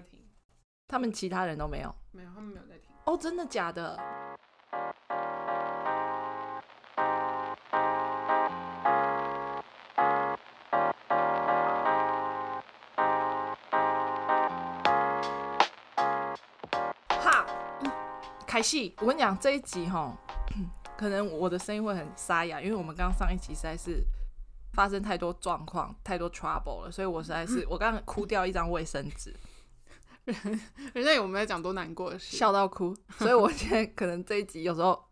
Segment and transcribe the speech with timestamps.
[0.00, 0.18] 在听。
[0.88, 1.94] 他们其他人都没有？
[2.10, 2.94] 没有，他们没有在听。
[3.04, 3.96] 哦，真的假的？
[17.08, 17.46] 哈，
[18.46, 20.16] 凯西，我跟你讲，这一集哈，
[20.96, 24.02] 可能我的声音会很沙哑，因为我们刚刚上一集实在是
[24.72, 29.32] 发生太多状况、太多 trouble 了，所以我实在是我刚刚哭掉一张卫生纸。
[30.94, 32.96] 人家以为我们在讲多难过的事，笑到哭。
[33.18, 35.02] 所以我现在可能这一集有时候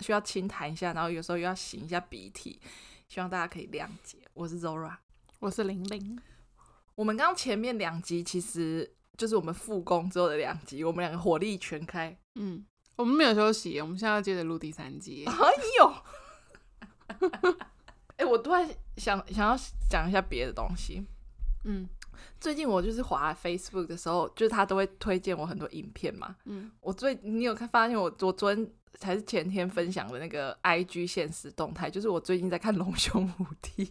[0.00, 2.60] 需要轻弹一下，然后有时候又要擤一下鼻涕，
[3.08, 4.18] 希望大家可以谅解。
[4.34, 4.96] 我是 Zora，
[5.40, 6.20] 我是玲玲。
[6.94, 12.16] 我们刚刚前面两集其实就是我们复工之后的两集，我们两个火力全开。
[12.34, 12.64] 嗯，
[12.96, 15.24] 我们没有休息，我们现在要接着录第三集。
[15.26, 15.34] 哎
[15.78, 15.92] 呦，
[18.16, 19.56] 哎、欸，我突然想想要
[19.88, 21.04] 讲一下别的东西。
[21.64, 21.88] 嗯。
[22.40, 26.36] 最近我就是滑 Facebook 的时候，就是他都会推荐我很多影片嘛。
[26.44, 33.84] 嗯，我最你有看发现我我昨天才是前天分享的那个 IG 现实动态，就是我最近在看《龙兄虎弟》。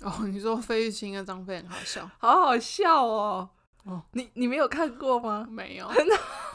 [0.02, 3.48] 哦，你说费玉清跟张飞很好笑，好好笑哦。
[3.84, 5.46] 哦，你你没有看过吗？
[5.48, 5.88] 没有，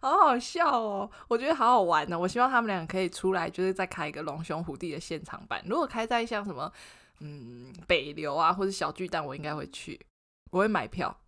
[0.00, 1.10] 好好笑哦。
[1.28, 2.18] 我觉得好好玩呢。
[2.18, 5.62] 我希望他们俩可以出来，就是再开一个《龙兄虎弟》的现场版。
[5.66, 6.72] 如果开在像什么。
[7.20, 10.00] 嗯，北流啊，或者小巨蛋，我应该会去，
[10.52, 11.18] 我会买票。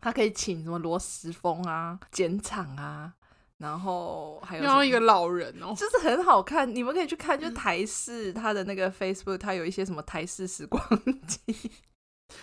[0.00, 3.14] 他可以请什么罗时峰啊、简场啊，
[3.58, 6.74] 然后还有然后一个老人哦，就是很好看。
[6.74, 10.82] 你们可以去看，就是台式他的那个 Facebook，他有一些什么台式时光
[11.24, 11.70] 机，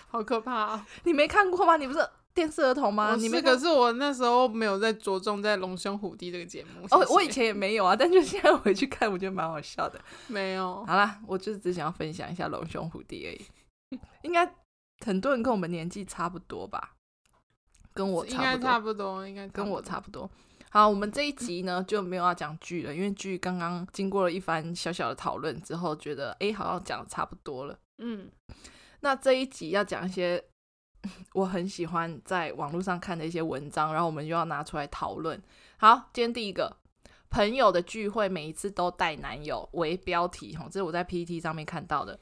[0.08, 0.86] 好可怕啊！
[1.04, 1.76] 你没看过吗？
[1.76, 1.98] 你不是？
[2.36, 3.16] 电视儿童吗？
[3.16, 6.86] 是，你们可是我那时候没有在着重在《龙兄虎弟》这个节目。
[6.90, 9.98] 哦，我以前也没有啊，但就现在回去看，我觉得蛮好笑的。
[10.28, 10.84] 没有。
[10.84, 13.98] 好啦，我就是只想要分享一下《龙兄虎弟》而已。
[14.20, 14.46] 应该
[15.02, 16.92] 很多人跟我们年纪差不多吧？
[17.94, 20.30] 跟我差不多，应该差不多，应该跟我差不多。
[20.68, 27.78] 好，我们这一集呢就没有要讲剧了，因为剧刚刚经过了一番小小的讨论之后，觉得哎，好像讲的差不多了。
[27.96, 28.30] 嗯，
[29.00, 30.44] 那这一集要讲一些。
[31.34, 35.40] 我很喜欢在网络上看的一些文章，然后我们就要拿出来讨论。
[35.78, 36.76] 好，今天第一个
[37.30, 42.18] 朋友的聚会，每一次都带男友为标题，吼，这是我在 PPT 上面看到的。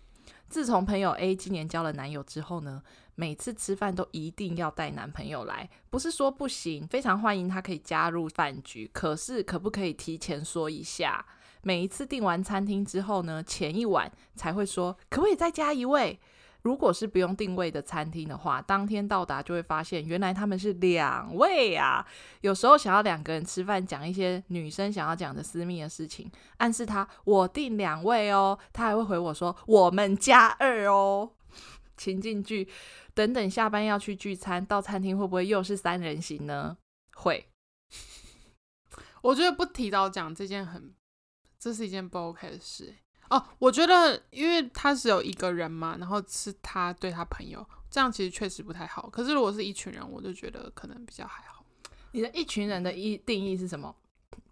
[0.49, 2.83] 自从朋友 A 今年交了男友之后呢，
[3.15, 11.25] 每次吃饭都一定要带男朋友来，不是说不行，非常欢迎他可以加入饭局，可是可不可以提前说一下？
[11.62, 16.21] 每一次订完餐厅之后呢，前一晚才会说，可不可以再加一位？
[16.64, 22.06] 如果是不用定位的餐厅的话，当天到达就会发现，原来他们是两位啊。
[22.41, 31.30] 有时候想要两个人吃饭，讲一些女生想要讲的私密的事情，暗示他我订两位哦，他还会回我说我们加二哦。
[31.97, 32.69] 情境剧，
[33.12, 36.78] 等等下班要去聚餐，到餐厅会不会又是三人行呢？
[37.14, 37.46] 会。
[39.20, 40.94] 我觉得不提早讲这件很，
[41.58, 42.94] 这是一件不 OK 的事。
[43.31, 49.09] 哦，我觉得，因为他只有一个人嘛，然后是他对他朋友，这样其实确实不太好。
[49.11, 51.65] 可是如果是一群人，我就觉得可能比较还好。
[52.12, 53.95] 你的一群人的一定义是什么？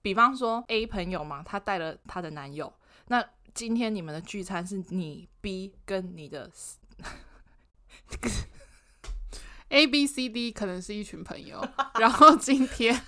[0.00, 2.72] 比方说 A 朋友嘛，他带了他的男友，
[3.08, 3.24] 那
[3.54, 6.50] 今天你们的聚餐是你 B 跟你的
[9.68, 11.64] A B C D 可能是一群朋友，
[12.00, 13.00] 然后今天。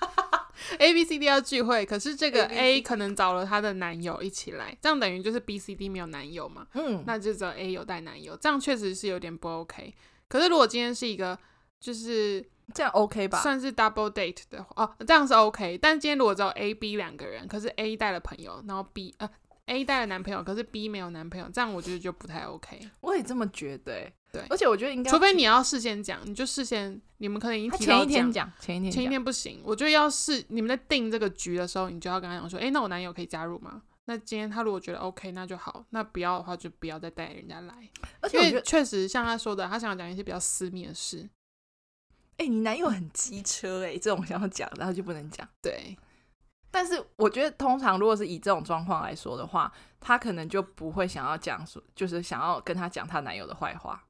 [0.78, 6.66] A、B、C、D 要聚会，可是这个 A 可能找了她的男友一起来，这样等于就是 B、C、D 没有男友嘛？
[6.74, 9.94] 嗯，那就只有 A 有带男友，这样确实是有点不 OK。
[10.28, 11.38] 可是如果今天是一个，
[11.80, 13.40] 就是这样 OK 吧？
[13.42, 15.78] 算是 double date 的话，哦，这样是 OK。
[15.78, 19.28] 但今天如果只有 A、B 两个人，可是 A 带了朋友，然后 B 呃
[19.66, 22.80] A 带了男朋友，可是 B 没有男朋友，这样我觉得就不太 OK。
[23.00, 24.12] 我也这么觉得、欸。
[24.34, 29.62] 对，而且我觉得应该，除非你要事先讲，你就事先，你们可能已经提前一天讲，前一天前一天不行。
[29.64, 33.82] 我觉得要是你们在定这个局的时候，你就要跟他讲说，哎，那我男友可以加入吗？
[34.06, 37.74] 那今天他如果觉得 OK，那就好；那不要的话，就不要再带人家来。
[38.20, 41.26] 而且因为确实像他说的，他想要讲一些比较私密的事。
[42.36, 45.48] 哎，你男友很机车哎、欸，这种想要讲，然后就不能讲。
[45.62, 45.96] 对，
[46.70, 54.04] 但是我觉得通常如果是以这种状况来说的话，他可能就不会想要讲说，就是想要跟他讲他男友的坏话。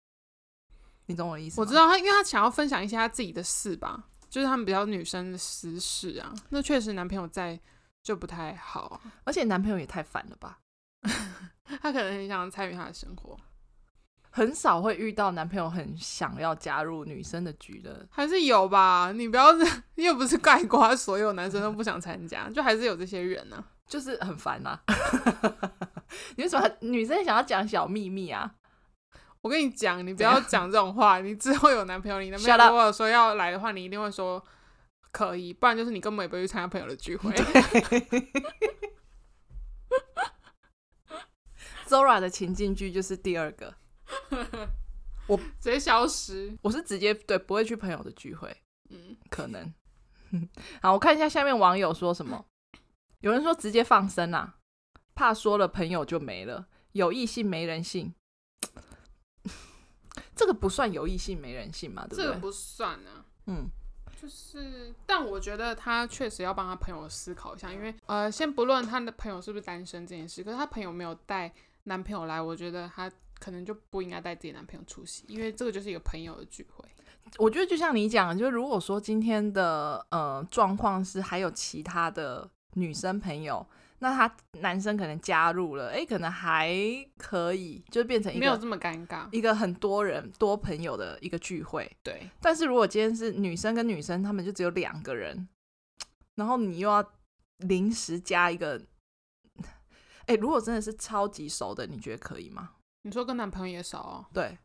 [1.07, 1.61] 你懂我的意思？
[1.61, 6.35] 我知道他，因为他想要分享一些他自己的事吧，就是他们比较女生的私事啊。
[6.51, 7.59] 那确实男朋友在
[8.03, 10.59] 就不太好，而且男朋友也太烦了吧？
[11.81, 13.37] 他可能很想参与他的生活，
[14.31, 19.13] 很少会遇到男朋友很想要加入女生的局的，还是有吧？
[19.13, 24.83] 你不要是， 又不是盖瓜所有男生都不想参加，就还是有这些人呢、啊，就是很烦啊。
[26.37, 28.55] 你为什么女生想要讲小秘密啊？
[29.45, 31.21] 我跟你讲，你不要讲这种话。
[31.21, 34.43] 你之后有男朋友，你男朋友如果说要来的话，你一定会说
[35.13, 37.31] 可以，不然就是你根本也不会去参加朋友的聚会。
[41.87, 43.75] Zora 的情境剧就是第二个，
[45.29, 46.57] 我直接消失。
[46.63, 48.57] 我是直接对不会去朋友的聚会，
[48.89, 49.75] 嗯，可能。
[50.81, 52.47] 好，我看一下下面网友说什么。
[53.21, 54.55] 有人说直接放生啊，
[55.15, 58.15] 怕说了朋友就没了，有异性没人性。
[60.35, 62.03] 这个不算有异性没人性嘛？
[62.07, 62.25] 对不对？
[62.25, 63.25] 这个不算啊。
[63.47, 63.69] 嗯，
[64.21, 71.53] 就是，但我觉得他确实要帮他朋友思考一下，因为呃，先不论他的朋友是不是单身这件事，可是他朋友没有带
[71.85, 76.85] 男朋友来，我觉得他可能就不应该带自己男朋友出席，因为这个就是一个朋友的聚会。
[77.39, 83.67] 我觉得就像你讲，就如果说今天的呃状况是还有其他的女生朋友。
[84.05, 86.77] 那他男生可能加入了，哎、欸，可能还
[87.17, 91.91] 可以，就变成一个没有这么尴尬，一个很多人多朋友的一个聚会。
[92.03, 95.49] 对，但是如果今天是女生跟女生，他们就只有两个人，
[96.35, 97.03] 然后你又要
[97.61, 98.79] 临时加一个，
[100.27, 102.73] 哎、欸，如果真的是超级熟的，你觉得可以吗？
[103.05, 104.27] 你说跟男朋友也熟哦？
[104.35, 104.59] 对，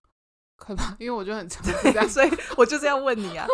[0.58, 0.98] 可以吧？
[1.00, 1.64] 因为我就很常
[2.10, 3.48] 所以我就是要问你啊。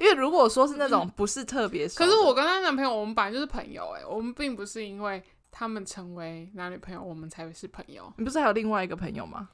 [0.00, 8.10] 因为如果说是那种不是特别熟，可是我跟她男朋友，我们本来就是朋友哎，我们并不是因为他们成为男女朋友，我们才是朋友。
[8.16, 9.50] 你不是还有另外一个朋友吗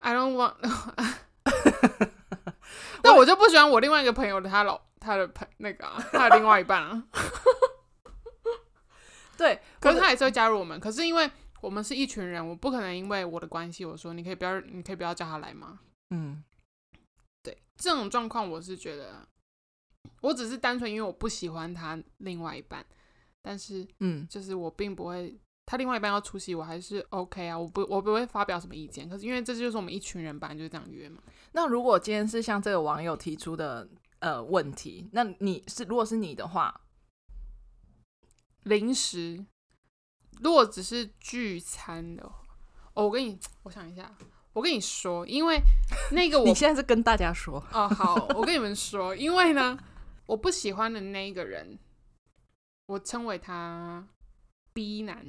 [0.00, 0.54] ？I don't want，
[3.02, 7.04] 但我就不喜欢我另外一个朋友的他老他的朋那个、啊、他的另外一半啊。
[9.38, 10.80] 对，可是他也是会加入我们。
[10.80, 11.30] 可是因为
[11.60, 15.78] 我们是一群人，我不可能因为我的关系，我说你可以不要，你可以不要叫他来吗？
[16.10, 16.42] 嗯，
[17.44, 19.24] 对，这种状况我是觉得。
[20.20, 22.84] 我只是单纯因为我不喜欢他另外一半，
[23.42, 29.08] 但是嗯，就是我并不会他另外一半要出席，我还是 OK 啊，我不我不会发表什么意见。
[29.08, 31.22] 可是因为这就是我们一群人，本来就是这样约嘛。
[31.52, 33.88] 那如果今天是像这个网友提出的
[34.20, 36.80] 呃问题，那你是如果是你的话，
[38.64, 39.44] 临时
[40.40, 42.44] 如果只是聚餐的话，
[42.94, 44.10] 哦，我跟你我想一下。
[44.54, 45.60] 我跟你说，因为
[46.12, 49.76] 那个 我你现在是跟大家说哦，好，我跟你们说，因为呢，
[50.26, 51.78] 我不喜欢的那一个人，
[52.86, 54.06] 我称为他
[54.72, 55.26] B 男，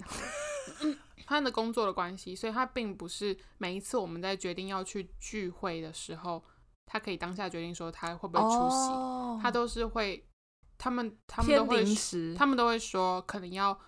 [1.25, 6.43] 他的工作的关系，所以他并不是每一次我们在决定要去聚会的时候，
[6.85, 10.25] 他可以当下决定说他会不会出席，哦、他都是会，
[10.77, 11.85] 他们他们都会，
[12.35, 13.79] 他们都会说可能要，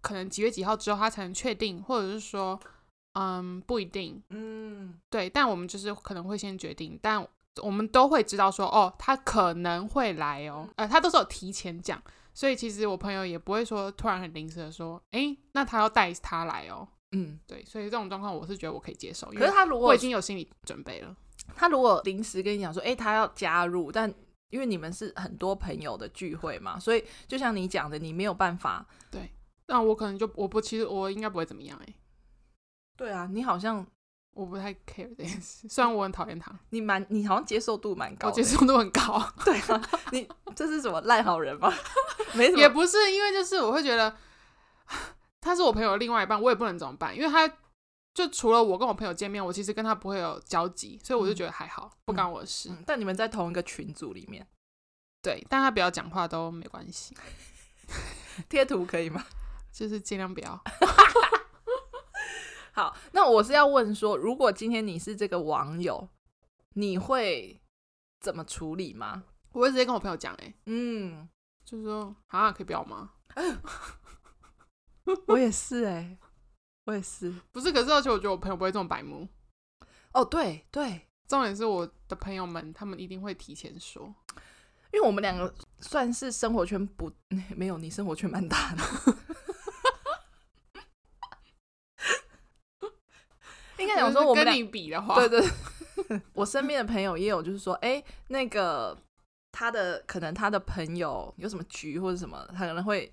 [0.00, 2.60] 可能几月几号之后他才能确定，或者是说。
[3.18, 4.22] 嗯，不一定。
[4.28, 7.26] 嗯，对，但我们就是可能会先决定，但
[7.62, 12.00] 我们都会知道说，哦，他可能会来哦，呃，他都是有提前讲，
[12.34, 16.86] 所以其实我朋友也不会说突然很临时的说，诶，那他要带他来哦。
[17.12, 21.16] 嗯，对，所以这种状况我是觉得我可以接受，可是他如果我已经有心理准备了，
[21.54, 24.12] 他如果临时跟你讲说，诶，他要加入，但
[24.50, 28.84] 因为你们是很多朋友的聚会嘛，所以就像你讲的，你没有办法。
[29.10, 29.30] 对，
[29.68, 31.94] 那我可能就我不，其实我应该不会怎么样，诶。
[32.96, 33.86] 对啊，你好像
[34.36, 36.52] 我不太 care 这件事，虽然我很讨厌他。
[36.68, 39.26] 你蛮，你好像接受度蛮高，我接受度很高。
[39.42, 41.72] 对啊，你这是什么烂好人吗？
[42.34, 44.14] 没什么，也不是，因为就是我会觉得
[45.40, 47.50] 他是我朋友的另外一半，我也不能怎么办，因为他
[48.12, 52.84] 就除了我跟我朋友见面，我其实跟他不会有交集，所以我就觉得还好，嗯、不干我的事、嗯。
[52.86, 54.46] 但你们在同一个群组里面，
[55.22, 57.16] 对，但他不要讲话都没关系，
[58.50, 59.24] 贴图可以吗？
[59.72, 60.62] 就是尽量不要。
[62.76, 66.10] 好，那我是要问说，如果今天你是这个网友，
[66.74, 67.58] 你会
[68.20, 69.24] 怎么处理吗？
[69.52, 71.26] 我会直接跟我朋友讲，哎，嗯，
[71.64, 73.12] 就是说，啊，可以不要吗？
[75.26, 76.18] 我也是，哎，
[76.84, 79.26] 我也是，不是，可是而且我觉得我朋友不会这么白目。
[80.12, 84.14] 哦，对对，重点是我的朋友们，他们一定会提前说，
[84.92, 87.10] 因为我们两个算是生活圈不，
[87.56, 88.82] 没有，你生活圈蛮大的。
[93.86, 98.96] 应该讲说，我们跟你比的话，对对， 我身边的朋友也有，就是说，哎，那个
[99.52, 103.10] 他的可能他的朋友有什么局或者什么，他可能会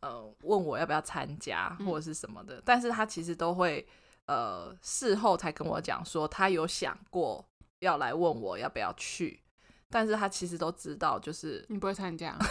[0.00, 3.86] 呃问我要不要参加或者是什么的，嗯、但是他其实都会
[4.26, 7.44] 呃事后才跟我讲说，他有想过
[7.80, 9.40] 要来问我要不要去，
[9.88, 12.38] 但是他其实都知道，就是你不会参加。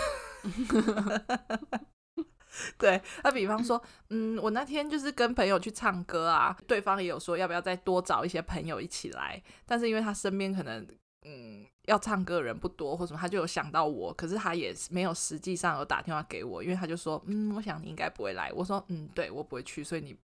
[2.78, 10.88] 对，那比方说，嗯，我那天就是跟朋友去唱歌啊，对方也有说要不要再多找一些朋友一起来，但是因为他身边可能
[11.24, 20.18] 嗯要唱歌的人不多或什么，他就有想到我，可是他也没有实际上有打电话给我，因为他就说，嗯，我想你应该不会来，我说，嗯，对，我不会去，所以你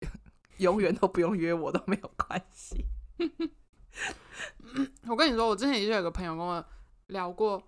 [0.58, 2.86] 永远都不用约我都没有关系。
[5.06, 6.64] 我跟你说，我之前也就有个朋友跟我
[7.08, 7.62] 聊过，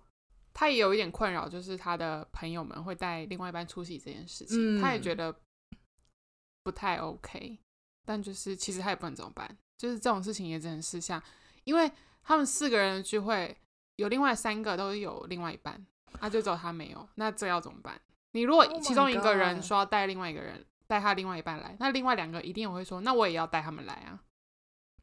[0.59, 5.31] 他也有一点困扰，就是他的朋友们会带另外一半出席这件事情，嗯、他也觉得
[6.63, 7.59] 不太 OK。
[8.03, 11.23] 但就是其实他也不能怎么办，就是这种事情也只能试下，
[11.63, 11.91] 因为
[12.23, 13.55] 他们四个人的聚会，
[13.97, 15.85] 有另外三个都有另外一半，
[16.19, 18.01] 啊，就只有他没有，那这要怎么办？
[18.31, 24.23] 你如果其中一个人说要带另外一个人，带他另外一半来，那另外两个一定也会说，那我也要带他们来啊。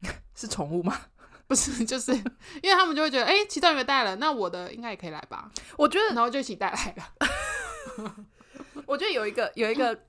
[0.35, 0.99] 是宠物吗？
[1.47, 5.51] 不是， 就是因为他们就会觉得，哎、欸，其中一个带了，那我的应该也可以来吧？
[5.77, 8.25] 我觉得，然后就一起带来了。
[8.87, 10.05] 我觉得有一个有一个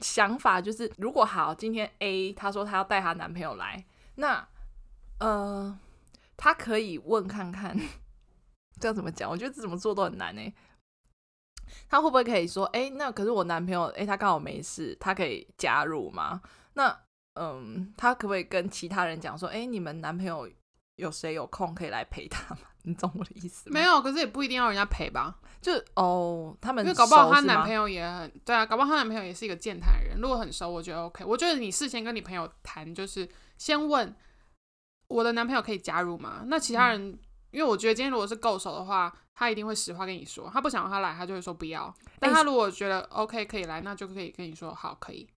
[0.00, 3.84] 想法，就是如果好，今天 A 她说她要带她男朋友来，
[4.16, 4.46] 那
[5.20, 5.78] 呃，
[6.36, 7.76] 她可以问看看，
[8.80, 9.30] 这样怎么讲？
[9.30, 10.52] 我觉得这怎么做都很难呢。
[11.88, 16.42] 她会不会可以说，哎、欸，那可是我男朋友，哎、欸，他刚好没事，他可以加入吗？
[16.74, 17.00] 那
[17.34, 20.50] 嗯，他可不可以跟其他人讲说，哎、欸，你们男朋友
[21.00, 22.60] 有谁有空可以来陪他吗？
[22.84, 23.74] 你懂我的意思吗？
[23.74, 25.34] 没有，可是也不一定要人家陪吧。
[25.60, 30.18] 就哦，他们因为搞不好她男朋友也很对啊，搞不好她男朋友也是一个健谈人。
[30.20, 31.24] 如果很熟，我觉得 OK。
[31.24, 33.28] 我觉得你事先跟你朋友谈，就是
[33.58, 34.14] 先问
[35.08, 36.44] 我的男朋友可以加入吗？
[36.46, 37.18] 那其他人，嗯、
[37.50, 40.48] 因为我觉得今天如果是够熟的话，他一定会实话跟你说。
[40.50, 41.94] 他不想让他来，他就会说不要。
[42.18, 45.28] 但他如果觉得 OK 可以来，那就可以跟你说好可以，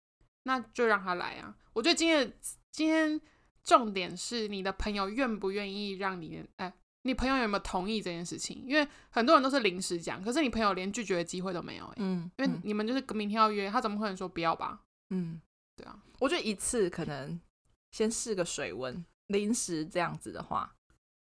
[0.44, 1.52] 那就让他来啊。
[1.72, 2.32] 我觉得今天
[2.70, 3.20] 今天
[3.64, 6.66] 重点是你的朋友愿不愿意让你哎。
[6.66, 8.62] 欸你朋友有没有同意这件事情？
[8.64, 11.94] 因为很多人都是临时讲，可是你朋友连拒绝的机会都没有、欸。
[11.96, 14.80] 嗯，因为你们就是明天要约，他怎么可能说不要吧？
[15.10, 15.40] 嗯，
[15.74, 17.40] 对啊，我觉得一次可能
[17.90, 20.76] 先试个水温，临时这样子的话，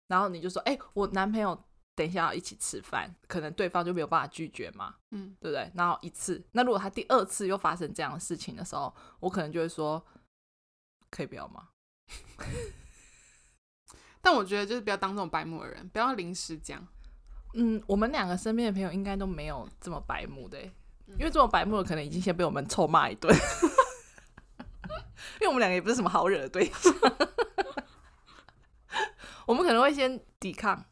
[0.07, 1.61] 然后你就说，哎、欸，我男朋友
[1.97, 5.69] 等一下要一起吃饭，可能对方就没有办法拒绝嘛，嗯，对不对？
[5.75, 10.07] 然后一次，那如果他第二次又发生这样的事情的时候，我可能就会说，
[11.11, 11.71] 可以不要吗？
[14.21, 16.87] 但我觉得就是不要当这种白目的人，不要临时讲。
[17.55, 20.63] 嗯，我们两个身边的朋友应该都没有这么白目的，
[21.07, 23.33] 因为这种白目的可能已经先被我们臭骂一顿。
[25.41, 26.95] 因为我们两个也不是什么好惹的对象，
[29.47, 30.85] 我们可能会先抵抗，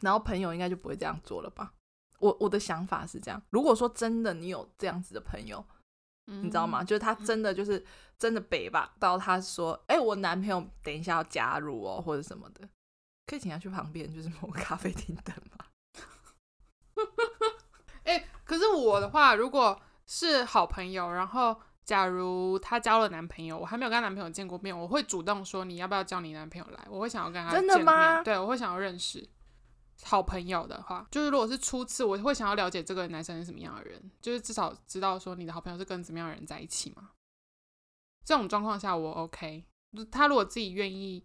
[0.00, 1.72] 然后朋友应该就不会这样做了吧？
[2.20, 3.42] 我我的想法是这样。
[3.50, 5.64] 如果说真的你有这样子的朋友。
[6.28, 6.84] 你知道吗？
[6.84, 7.84] 就是他真的就是
[8.18, 12.68] 真的北吧，到他说，哎、欸，我男朋友等一下要加入哦，或者什么的，
[13.26, 15.64] 可以请他去旁边，就是某咖啡厅等吗？
[18.04, 26.86] 哎、欸，可是我的话，如果是好朋友，然后假如他交了男朋友，我还没有跟他男朋友见过面，我会主动说，你要不要叫你男朋友来？
[26.90, 27.68] 我会想要跟他见面。
[27.68, 28.22] 真的吗？
[28.22, 29.28] 对，我会想要认识。
[30.04, 37.10] 好朋友的话，就是如果是初次，我会想要了解这个男生是什么样的人，就是至少知道说你的好朋友是跟怎么样的人在一起嘛。
[38.24, 39.64] 这种状况下我 OK，
[40.10, 41.24] 他如果自己愿意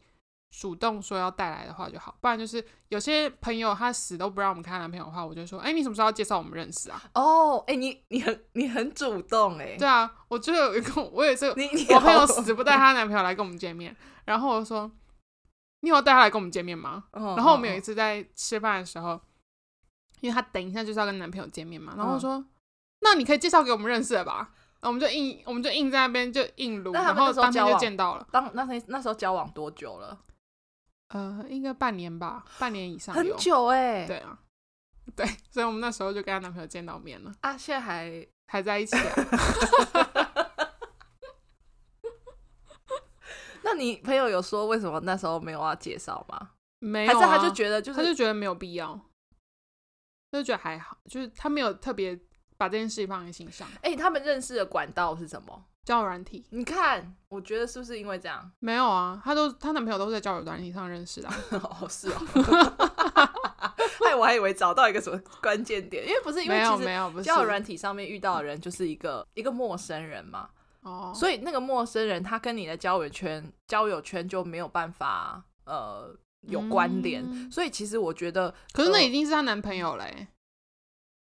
[0.49, 7.03] 主动说要带来的话就好，不然就是有些朋友他死都不让我们看男朋友的话，我就说，哎、欸，你什么时候要介绍我们认识啊？
[7.13, 9.77] 哦，哎，你你很你很主动哎、欸。
[9.77, 14.91] 对啊，我就有一个，我也是，我朋友死不带她男朋友来跟我们见面，然后我就说。
[15.83, 17.03] 你有带他来跟我们见面吗？
[17.11, 19.21] 哦、然后我们有一次在吃饭的时候，哦、
[20.21, 22.45] 因为她等一下就是要跟男朋友见面嘛，然后我说：“哦、
[23.01, 28.27] 那你可以介绍给我们认识的吧？”我们就硬，我们就硬在那边就硬撸，然后当天就见到了。
[28.31, 30.17] 当那那那时候交往多久了？
[31.09, 33.13] 呃，应该半年吧，半年以上。
[33.13, 34.07] 很久哎、欸。
[34.07, 34.39] 对啊，
[35.15, 37.31] 对，所以我们那时候就跟她男朋友见到面了。
[37.41, 39.13] 啊，现在还还在一起啊？
[43.73, 46.51] 那你朋友有说为什么那时候没有要介绍吗？
[46.77, 48.93] 没有、啊，还是他就觉得就是他就觉得没有必要，
[50.31, 52.17] 他就觉得还好，就是他没有特别
[52.55, 53.67] 把这件事情放在心上。
[53.77, 55.65] 哎、欸，他们认识的管道是什么？
[55.85, 56.45] 交友软体。
[56.51, 58.51] 你看，我觉得是不是因为这样？
[58.59, 61.35] 没有啊，他都他男朋友都是在交友软体上认识的、啊。
[61.81, 62.21] 哦，是哦。
[64.05, 70.49] 哎，我还以为找到一个什么关键点，因为不是因为其实没有没有交友软体上面遇到的人就是一个一个陌生人嘛。
[70.83, 80.27] 哦，所以那个陌生人他跟你的交友圈交友圈就没有办法呃有关联，嗯、所以其实我觉得，可是那已经是她男朋友嘞、欸，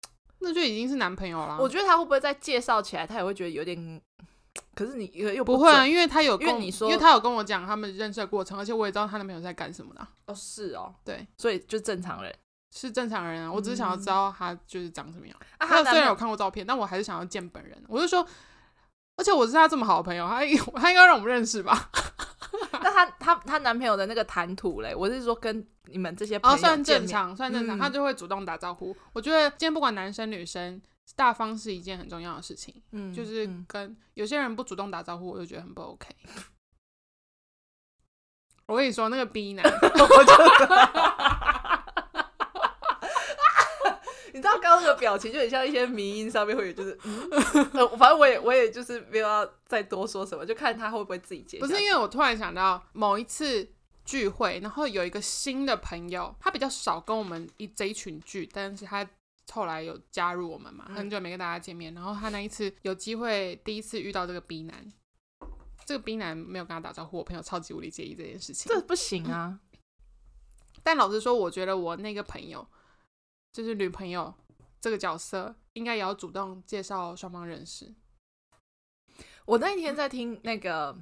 [0.01, 1.57] 呃、那就已经是男朋友了。
[1.59, 4.01] 我觉得他会不会再介绍起来，他也会觉得有点，
[4.73, 10.07] 可是你又不，不会啊，因为他有跟你说，因为他有跟我讲他们认识的过程，而且我也知道他男朋友在干什么的。
[10.25, 12.35] 哦，是哦，对，所以就正常人
[12.75, 15.37] 是正常人啊，我只是想要知道他就是长什么样。
[15.59, 17.79] 啊，他虽然有看过照片，但我还是想要见本人。
[17.87, 18.27] 我就说。
[19.21, 20.39] 而且我是他这么好的朋友，他
[20.79, 21.91] 他应该让我们认识吧？
[22.81, 24.95] 那他他他男朋友的那个谈吐嘞？
[24.95, 28.97] 我是说跟你们这些朋友、哦、算正常，算正常，嗯、他就会主动打招呼。
[29.13, 30.81] 我觉得今天不管男生女生，
[31.15, 32.73] 大方是一件很重要的事情。
[32.93, 36.07] 嗯，就是跟有些人不主动打招呼，我就觉得很不 OK。
[38.65, 40.33] 我跟你说，那个 B 男， 我就
[44.41, 47.29] 你知道刚刚那个表情就很像一些迷音上面会有，就是嗯，
[47.95, 51.59] 反正我也我也就是没有要再多说什么，就看他会不会自己接。
[51.59, 53.69] 不是因为我突然想到某一次
[54.03, 59.07] 聚会，然后有一个新的朋友，他比较少跟我们一这一群聚，但是他
[59.51, 64.91] 后来有加入我们嘛，很久没跟大家见面，然后他那一次有机会第一次遇到这个 B 男，
[65.85, 69.59] 这个 B 男没有跟他打招呼，我朋友超级无理介意这件事情，这不行啊。
[70.81, 72.67] 但老实说，我觉得我那个朋友。
[73.53, 74.33] 就是女朋友
[74.79, 77.93] 这个角色，应该也要主动介绍双方认识。
[79.45, 80.95] 我那一天在听那个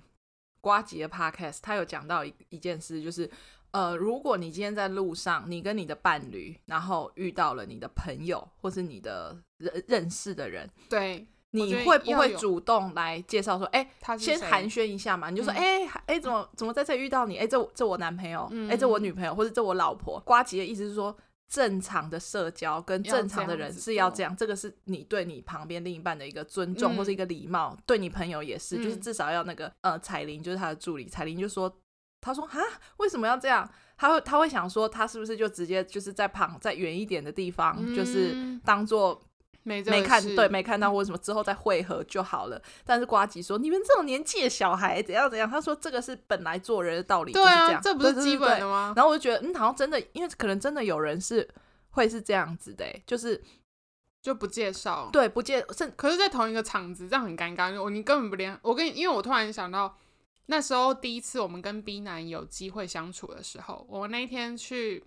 [0.59, 3.29] 瓜吉的 podcast，他有讲到一一件事，就是
[3.71, 15.29] 呃，如果你今天在路上，你跟你的伴侣，然后遇到了你的朋友或是你的认认识的人，对，你会不会主动来介绍说，哎，他先寒暄一下嘛？
[15.29, 17.37] 你就说，哎哎、嗯，怎么怎么在这遇到你？
[17.37, 20.19] 哎，这这我男朋友，哎、嗯，这我女朋友，或者这我老婆。
[20.25, 21.15] 瓜吉的意思是说。
[21.49, 31.75] 正常的社交跟正常的人是要这样，这，个是你对你旁边另一半的一个尊重，嗯、或是一个礼貌，对你朋友也是，嗯、就是至少要那个呃，彩玲就是他的助理，彩玲就说，
[32.21, 32.59] 他说啊，
[32.97, 33.67] 为什么要这样？
[33.97, 39.21] 他会他会想说，他是不是就直接就是在旁在远一点的地方，嗯、就是当做。
[39.69, 42.59] 没没看对，没看到或者什么之后再会合就好了。
[42.83, 45.47] 但是瓜吉说，你们这种年纪的小孩怎样怎样？
[45.47, 48.93] 他说这个是本来做人的道理，对啊，这，这不是基本的吗？
[48.95, 51.47] 然后我就觉得，嗯，好像真的，因为可能真的有人是
[51.91, 53.39] 会是这样子的，就是
[54.23, 57.79] 就不介绍，对，不介是，可是在同一个场子，这样很尴尬。
[57.79, 59.95] 我你根本不连我跟你，因为我突然想到
[60.47, 65.03] 那时候第一次我们跟 B 男有机会相处的时候，我那一天去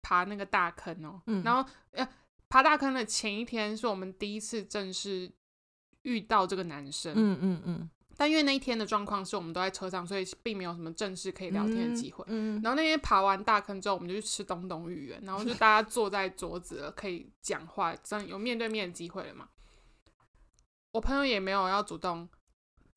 [0.00, 2.08] 爬那个大坑哦，嗯，然后呃。
[2.48, 5.30] 爬大坑的前一天是我们第一次正式
[6.02, 7.90] 遇到这个男生，嗯嗯嗯。
[8.16, 12.24] 但因为那一天的状况是我们都在车上，所以并没有什么正式可以聊天的机会。
[12.26, 12.60] 嗯。
[12.62, 19.48] 然后那天爬完大坑之后，我们就去吃东东芋圆，然后就 大家坐在桌子了，可以讲话，这样有面对面的机会了嘛？
[20.90, 22.28] 我朋友也没有要主动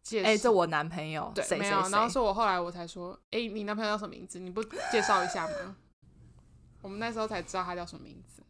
[0.02, 1.82] 介绍，哎，这我男朋友，对，没有。
[1.90, 4.40] 然后是我后来我才说，哎，你男朋友叫什么名字？
[4.40, 5.76] 你不介绍一下吗？
[6.82, 8.42] 我们那时候才知道他叫什么名字。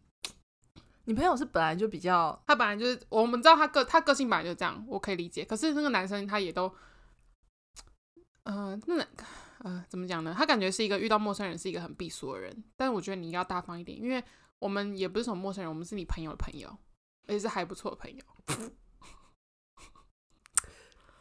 [1.12, 5.44] 你朋友是本来就比较，他本来就是我们知道他个他个性本来就这样，我可以理解。
[5.44, 6.74] 可是那个男生他也都，
[8.44, 9.06] 呃，那
[9.58, 10.34] 呃怎么讲呢？
[10.38, 12.64] 他感觉是一个遇到陌生人是一个很避俗的人。
[12.78, 14.24] 但是我觉得你要大方一点，因为
[14.60, 16.70] 我们也不是什么陌生人，我们是你朋友的朋友，
[17.28, 18.24] 而且是还不错的朋友。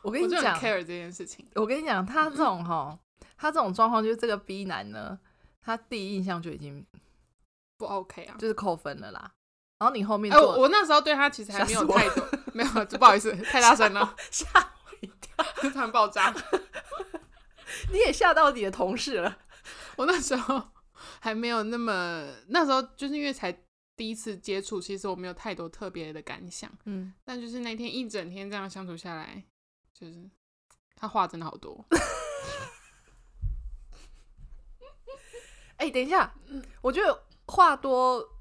[0.02, 1.44] 我跟你讲，care 这件事情。
[1.56, 2.96] 我跟你讲，他这种哈，
[3.36, 5.18] 他这种状况就是这个 B 男呢，
[5.60, 6.86] 他第一印象就已经
[7.76, 9.32] 不 OK 啊，就是扣分了啦。
[9.80, 16.34] 然后你后面，哎，我那时候对他其实还没有太多， 没有，就不好意思，太大声了，吓我一跳， 突然爆炸，
[17.90, 19.38] 你也吓到你的同事了。
[19.96, 20.62] 我那时候
[21.20, 23.50] 还没有那么，那时候就是因为才
[23.96, 29.42] 第一次接触，其实我没有太多特别的感想，嗯，但就是那天一整天这样相处下来，
[29.98, 30.28] 就是
[30.94, 31.82] 他话真的好多。
[35.78, 36.34] 哎、欸，等一下，
[36.82, 38.36] 我觉得话多。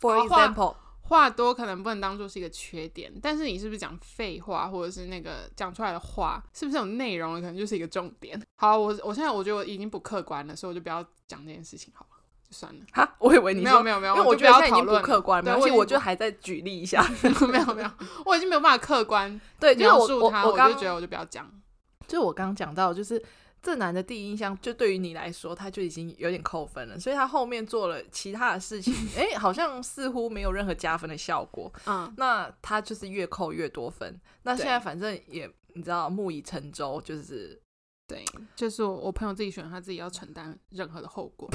[0.00, 8.40] For example，话多可能不能当做是一个缺点，但是你是不是讲废话，或者是那个讲出来的话，是不是有内容，可能就是一个重点。
[8.56, 12.16] 好，我我现在我觉得我已经不客观了，所以我就不要讲这件事情好了，
[12.48, 12.80] 就算了。
[12.92, 17.90] 哈， 我以为你没有没有没有，因为我觉得现在已经不客观了，而且我就还在举例一下，没 有没有，
[18.24, 21.50] 我已经没有办法客观对描述他，我就觉得我就不要讲。
[22.06, 23.22] 就我刚刚讲到，就是。
[23.64, 31.72] 这男的第一印象，就对于你来说，他就已经有点扣分了，所以他后面做了其他的事情， 哎，好像似乎没有任何加分的效果。
[31.86, 34.20] 嗯，那他就是越扣越多分。
[34.42, 37.58] 那现在反正也你知道，木已成舟，就是
[38.06, 38.22] 对，
[38.54, 41.48] 就是我我朋友自己选，他自己要承担任何的后果，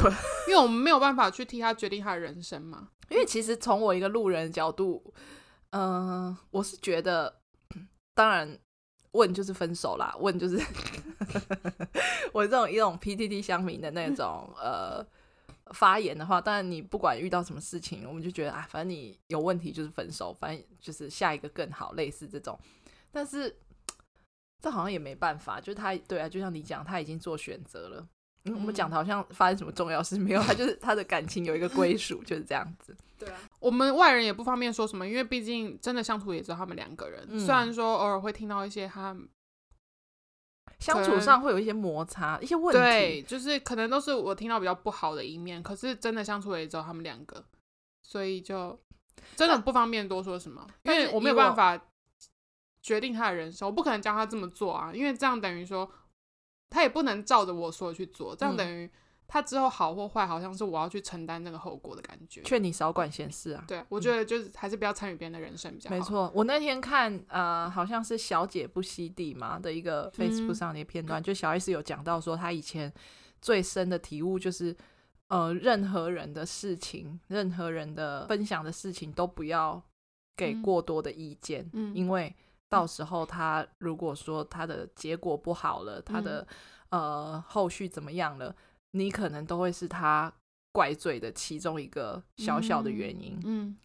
[0.48, 2.90] 因为我们没有办法去替他决定他的人生嘛。
[3.12, 5.14] 因为其实从我一个路人的角度，
[5.70, 7.40] 嗯、呃，我是觉得，
[8.16, 8.60] 当然。
[9.12, 10.58] 问就是分手啦，问就是
[12.32, 15.06] 我这种一种 PTT 乡民的那种呃
[15.74, 22.58] 发言的话，当然你不管遇到什么事情，我们就觉得啊，反正你有问题就是分手，反正就是下一个更好，类似这种。
[23.12, 23.56] 但是
[24.62, 28.08] 这好像也没办法，就是他对啊，就像你讲，他已经做选择了。
[28.46, 32.96] 嗯，我们讲的好像发生什么重要事没有，他就是他的感情有一个归属，就是这样子。
[33.18, 37.26] 对啊，我们外人也不方便说什么，因为毕竟真的相处也只有他们两个人。
[37.30, 39.14] 嗯、虽然说偶尔会听到一些他
[40.80, 45.62] 相处上会有一些摩擦、一些问题，对，就是可能都是我听到比较不好的一面。
[45.62, 47.44] 可是真的相处也只有他们两个，
[48.02, 48.80] 所以就
[49.36, 51.78] 真的不方便多说什么，因为我没有办法
[52.82, 55.92] 决定他的人生，我不可能教他这么做啊，因为这样等于说
[56.70, 58.90] 他也不能照着我说的去做，这样等于。
[59.32, 62.42] 他之后好或坏，好像是我要去承担那个后果的感觉。
[62.42, 63.64] 劝你少管闲事啊！
[63.68, 65.96] 对，我觉得就是还是不要参与别人的人生比较好。
[65.96, 72.92] 没错，我那天看呃，好像是小姐不熙娣嘛的一个 Facebook 上的片段，嗯、就小 S 有讲到说，他以前
[73.40, 74.76] 最深的体悟就是，
[75.28, 79.80] 呃，任何人的事情，任何人的分享的事情，都不要
[80.36, 82.36] 给过多的意见，嗯，因为
[82.70, 86.48] 到时候他如果说他的结果不好了，嗯、他的
[86.90, 88.56] 呃后续怎么样了？
[88.92, 90.32] 你可能都会是他
[90.72, 93.78] 怪罪的其中一个小小的原因，嗯，嗯，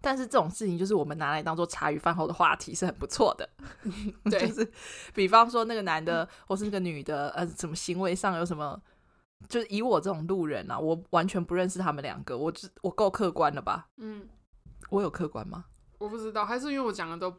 [0.00, 3.48] 但是这种事情就是我们拿来当做茶余饭后的话题是很不错的，
[4.30, 4.72] 对，就是
[5.14, 8.80] 比方说那个男的或是那个女的，呃，什么行为上有什么，
[9.48, 13.88] 就是以我这种路人啊，我完全不认识他们两个，我我够客观了吧？
[13.96, 14.28] 嗯，
[14.90, 15.66] 我有客观吗？
[15.98, 17.34] 我不知道，还是因为我讲的都。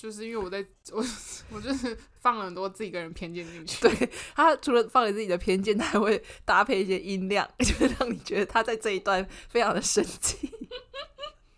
[0.00, 1.04] 就是因为我在我
[1.52, 3.86] 我就是放了很多自己个人偏见进去。
[3.86, 10.50] 对，他除了放了自己的偏见，他还会搭配一些音量，就是让你觉得他在这一段非常的生气。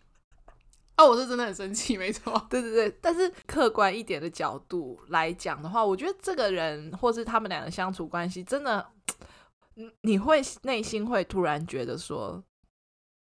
[0.99, 2.45] 哦，我是真的很生气，没错。
[2.51, 8.91] 对对对，但是客观一点的角度来讲的话，我觉得这个人或是他们俩的相处关系，真的，
[10.01, 12.43] 你会内心会突然觉得说，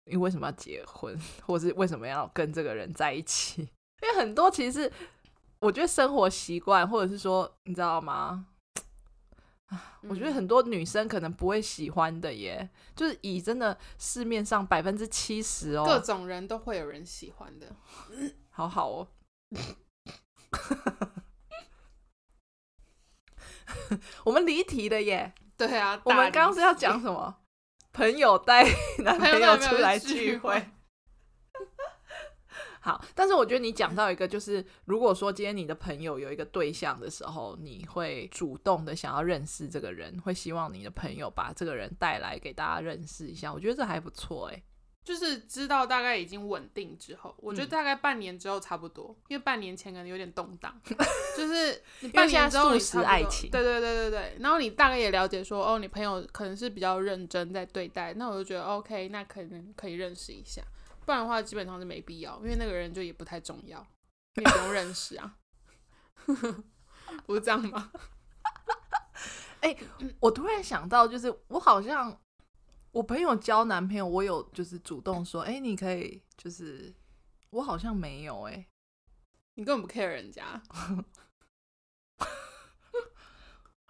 [0.04, 3.70] 你为什么要结婚，或是为什么要跟这个人在一起？
[4.02, 4.92] 因为很多其实是，
[5.60, 8.46] 我觉得生活习惯，或者是说，你知道吗？
[10.08, 17.76] 我觉得很多女生可能不会喜欢的耶，就是以真的市面上百分之七十哦，各种人都会有人喜欢的，
[18.48, 19.08] 好好哦。
[24.24, 25.34] 我们离题了耶。
[25.56, 27.36] 对啊，我们刚刚是要讲什么？
[27.92, 28.64] 朋友带
[29.04, 30.70] 男朋友出来聚会。
[32.80, 43.52] 好，但是我觉得你讲到一个，就是如果说今天你的朋友有一个对象的时候，你会主动的想要认识这个人，会希望你的朋友把这个人带来给大家认识一下。
[43.52, 44.62] 我觉得这还不错哎，
[45.04, 50.78] 就是知道大概已经稳定之后，我觉得大概半年之后差不多，嗯、因为半年前可能有点动荡，
[51.36, 60.62] 就是你半年之后你是爱情，对对对对对，然后你大概也了解说，哦，你朋友可能是比较认真在对待，那我就觉得 OK，那可能可以认识一下。
[61.08, 63.80] 不然的话，基本上是没必要，因为那个人就也不太重要，
[64.36, 65.38] 你也不用认识啊，
[67.24, 67.90] 不是这样吗？
[69.62, 69.86] 哎、欸，
[70.20, 72.20] 我突然想到，就是我好像
[72.90, 76.94] 我朋友交男朋友，我有就是主动说，哎、欸，你可以，就是
[77.48, 78.68] 我好像没有、欸，哎，
[79.54, 80.62] 你根本不 care 人家，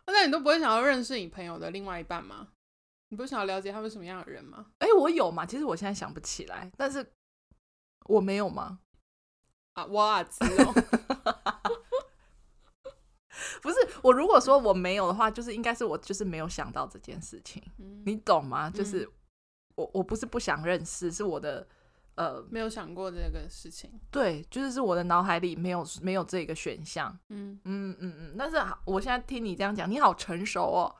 [0.06, 2.52] 那你都不会想要认识你朋友的另外一半吗？
[3.08, 4.66] 你不是想要了解他们什么样的人吗？
[4.78, 5.46] 哎、欸，我有嘛？
[5.46, 7.12] 其实我现在想不起来，但是
[8.04, 8.80] 我没有吗？
[9.74, 10.72] 啊，我知道。
[13.62, 18.68] 不是我，如果说我没有的话，就是应该是我就是没有想到这件事情，嗯、你懂吗？
[18.70, 19.12] 就是、嗯、
[19.76, 21.66] 我我不是不想认识，是我的
[22.14, 24.00] 呃没有想过这个事情。
[24.10, 27.16] 对，就是是我的脑海里没有没有这个选项。
[27.28, 30.94] 嗯嗯嗯嗯，但是我现在听你这样讲，你好成熟哦。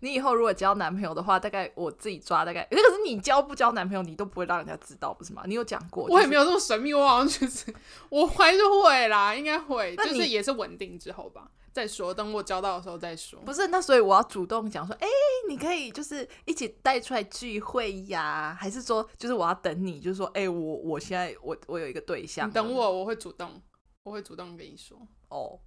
[0.00, 5.42] 你以后如果交男朋友的话，大概我自己抓，大概可是你交不交男朋友，你都不会让人家知道，不是吗？
[5.46, 7.72] 你有讲过，我也没有这么神秘，我好像就是
[8.08, 13.40] 我还是会啦，应该会，就是也是稳定之后吧，再说，等我交到的时候再说。
[13.40, 15.12] 不是，那所以我要主动讲说，哎、欸，
[15.48, 23.60] 你可以就是一起带出来聚会呀，还是说就是我要等你，就是说，哎、欸，我我现在我我有一个对象，你等我，我会主动，
[24.02, 25.58] 我会主动跟你说哦，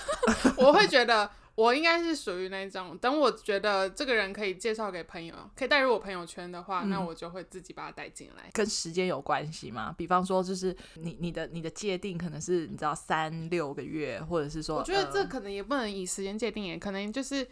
[0.58, 1.30] 我会觉得。
[1.56, 8.50] 我应该是属于那种，等我觉得这个人可以介绍给朋友，可以带入我朋友圈的话，嗯、那我就会自己把他带进来。
[8.52, 9.94] 跟时间有关系吗？
[9.96, 17.48] 比方说，就是你你的你的界定可能是你知道三六个月，或者是说，我觉得这可能也不能以时间界定，也可能就是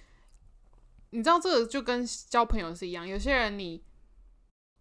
[1.10, 3.82] 你知道这个就跟交朋友是一样，有些人你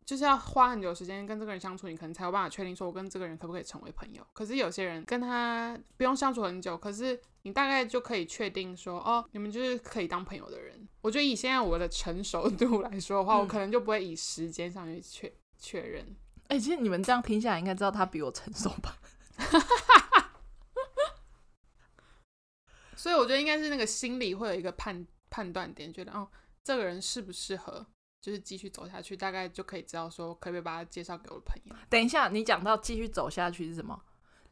[0.06, 4.26] 就是要花很久时间跟这个人相处，你可能才有办法确定说我跟这个人可不可以成为朋友。
[4.34, 7.20] 可是有些人跟他不用相处很久，可是。
[7.46, 10.88] 你大概就可以确定说，哦，你们就是可以当朋友的人。
[11.02, 16.06] 我觉得以现在我的成熟度来说的话， 嗯、我可能就不会以时间上去确确认。
[16.48, 18.98] 哎、欸，其实你们这样听下来，应该知道他比我成熟吧？
[22.96, 26.26] 所以我觉得应该是那个心里会有一个判判断点，觉得哦，
[26.64, 27.86] 这个人适不适合，
[28.24, 31.76] 就是继续走下去，大概就可以知道说，可不可以把他介绍给我的朋友。
[31.90, 34.02] 等一下，你讲到继续走下去是什么？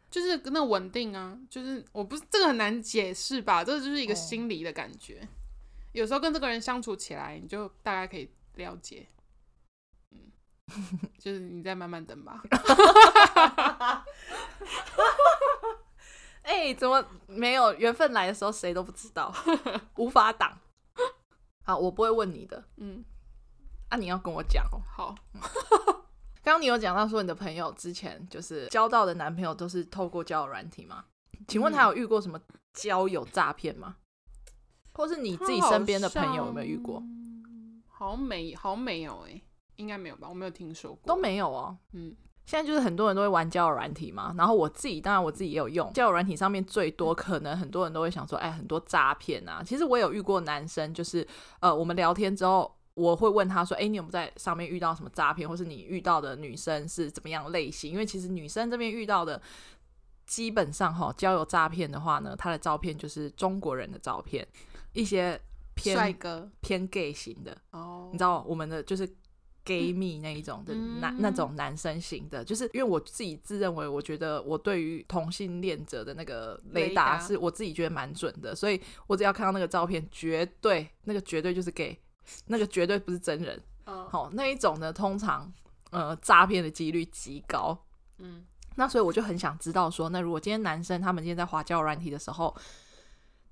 [0.09, 5.21] 就是那稳定啊，就是我不是这个很难解释吧，这个就是一个心理的感觉。
[5.21, 5.27] 哦、
[5.93, 9.07] 有时候跟这个人相处起来，你就大概可以了解。
[10.11, 10.19] 嗯，
[11.17, 12.43] 就是你再慢慢等吧。
[16.43, 19.33] 哎、欸，怎么没有缘分来的时候谁都不知道，
[19.95, 20.59] 无法挡。
[21.63, 22.65] 好，我不会问你的。
[22.75, 23.05] 嗯，
[23.91, 24.81] 啊，你要跟我讲哦。
[24.89, 25.15] 好。
[26.43, 31.05] 刚刚你有讲到说你的朋友之前就是交到的男朋友都是透过交友软体吗？
[31.47, 32.39] 请问他有遇过什么
[32.73, 33.97] 交友诈骗吗？
[34.47, 34.53] 嗯、
[34.93, 37.03] 或是你自己身边的朋友有没有遇过？
[37.87, 39.43] 好像没，好像没有哎、欸，
[39.75, 40.27] 应该没有吧？
[40.27, 41.77] 我没有听说过，都没有哦。
[41.91, 42.15] 嗯，
[42.47, 49.61] 现在就是很多人都会玩交友软体嘛，然后我自己当然我自己也有用交友软体，上面最多可能很多人都会想说，哎，很多诈骗啊。
[49.63, 51.27] 其实我有遇过男生，就是
[51.59, 52.75] 呃，我们聊天之后。
[52.93, 57.89] 我会问他说：“哎，你有没有在上面遇到什么诈骗，或是你遇到的女生是怎么样类型？
[57.89, 59.41] 因为其实女生这边遇到的，
[60.25, 64.45] 基本上哈，交友诈骗的话呢，她的照片就是中国人的照片，
[64.91, 65.39] 一些
[65.73, 68.09] 偏帅哥、偏 gay 型的哦。
[68.11, 69.07] 你知道我们的就是
[69.63, 81.97] gay 蜜那一种的男、嗯、那种男生型的，就是因为我自己自认为，我觉得我对于同性恋者的那个雷达是我自己觉得蛮准的，所以我只要看到那个照片，绝对那个绝对就是 gay。”
[82.47, 84.27] 那个绝对不是真人，好、oh.
[84.27, 85.51] 哦，那一种呢，通常
[85.91, 87.77] 呃诈骗的几率极高，
[88.17, 92.55] 嗯，那所以我就很想知道说，那如果今天男生他们今天在滑交友软体的时候，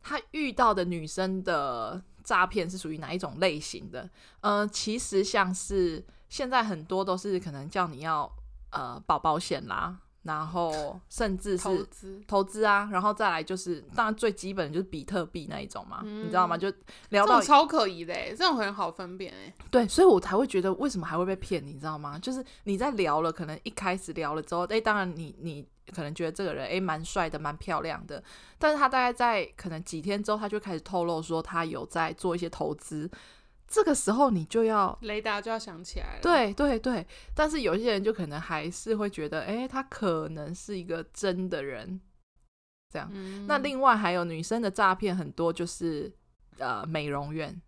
[0.02, 4.10] 他遇到的女生的诈骗是属于哪一种类型的？
[4.42, 8.32] 呃，其实像是现在很多都是可能叫你要
[8.72, 10.00] 呃保保险啦。
[10.24, 16.58] 然后甚至是投资投资啊，然后再来就是当然最基本的就是比特币那一种嘛，嗯、你知道吗？
[16.58, 16.72] 就
[17.10, 19.54] 聊到超可疑的，这种很好分辨哎。
[19.72, 22.20] 对，所以我才会觉得为什么还会被骗，你知道吗？
[22.20, 28.22] 就是你在聊了，可能一开始聊了之后，哎，当然你你可能觉得这个人哎蛮帅的，蛮漂亮的，
[28.58, 33.10] 但是他大概在可能几天之后，他就开始透露说他有在做一些投资。
[33.70, 36.22] 这个时候你就要雷达就要响起来了。
[36.22, 37.06] 对对对，
[37.36, 42.02] 但是有些人就可能还是会觉得，哎，他可能是一个真的人，
[42.92, 43.08] 这样。
[43.14, 46.12] 嗯、那另外还有女生的诈骗很多，就是
[46.58, 47.62] 呃美容院，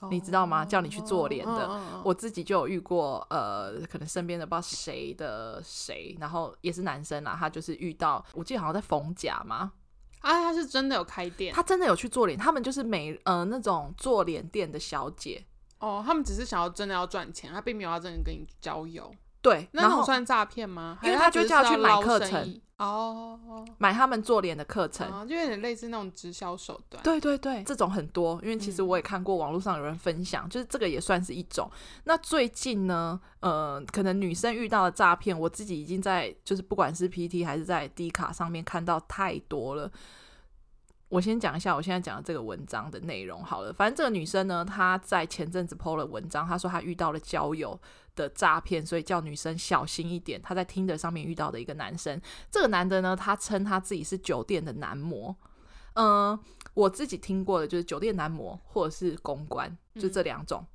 [0.00, 0.62] 哦、你知道吗？
[0.64, 9.72] 叫你去做脸的，哦哦哦、我自己就有遇过，呃，可能身边的不知道谁的谁，然后也是男生啦，他就是遇到，我记得好像在逢甲嘛。
[10.26, 15.44] 啊，他是真的有开店，他真的有去做脸，他们就是美呃那种做脸店的小姐
[15.78, 19.14] 哦，他们只是想要真的要赚钱，他并没有要真的跟你交友。
[19.46, 20.98] 对，那种算诈骗吗？
[21.04, 27.00] 因为他就叫他去买课程哦，买他们做脸的课程，哦，就有点类似那种直销手段。
[27.04, 31.70] 对对对，这种很多，因为其实我也看过网络上有人分享，嗯、就是这个也算是一种。
[32.04, 39.88] 那最近呢，呃，可能女生遇到的诈骗，我自己已经在就是不管是 PT 还是在 D 卡上面看到太多了。
[41.08, 43.72] 我先讲一下我现在讲的这个文章的内容好了。
[43.72, 47.78] 反正这个女生呢，她在前阵子 PO 了文章，她说她遇到了交友
[48.16, 50.42] 的诈骗，所以叫女生小心一点。
[50.42, 55.36] 他在 Tinder 上面遇到的一个男生，这个男的呢，他称他自己是酒店的男模。
[55.92, 56.40] 嗯、呃，
[56.74, 60.66] 我自己听过的就是酒店男模或者是公关，就这两种。
[60.66, 60.72] 嗯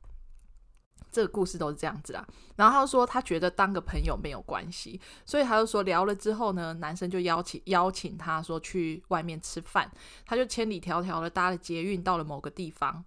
[1.12, 2.26] 这个故事都是这样子啦，
[2.56, 9.92] 然后他说他觉得当个朋友没有关系，所以他就说聊了之后呢，男生就邀请邀请他说去外面吃饭，
[10.26, 13.04] 他就千里迢迢的搭了捷运到了某个地方，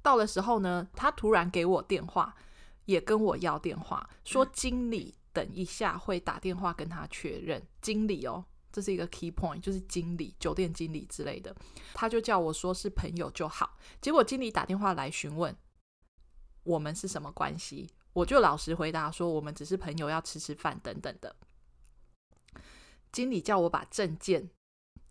[0.00, 2.36] 到的时候呢，他突然给我电话，
[2.84, 11.54] 也跟我要电话，说经理等一下会打电话跟他确认，经理哦，这是一个 key point，就是经理，酒店经理之类的，
[11.94, 15.56] 他就叫我说是朋友就好，结果经理打电话来询问。
[16.64, 17.90] 我们是什么关系？
[18.14, 21.36] 我就老实回答说，我们只是朋友，要吃吃饭等等的。
[23.12, 24.48] 经理叫我把证件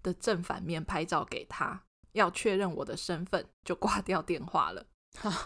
[0.01, 1.83] 的正反面拍照给他，
[2.13, 4.88] 要确认我的身份，就挂掉电话了。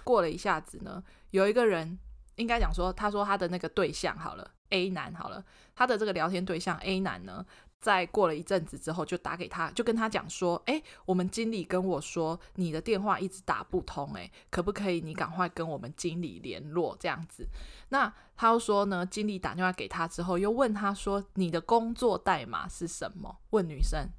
[0.03, 1.99] 过了一下子呢，有一个人
[2.37, 5.43] 应该讲说，他说他的那个对象好了，A 男好了，
[5.75, 7.45] 他的这个聊天对象 A 男呢。
[7.79, 17.47] 在过了一阵子之后，就打给他，就跟他讲说：“哎，我们经理跟我说你的电话一直打不通，哎，可不可以你赶快跟我们经理联络这样子？”
[17.89, 24.09] 那他又说呢，经理打电话给他之后，又问他说：“你的工作代码是什么？”问女生，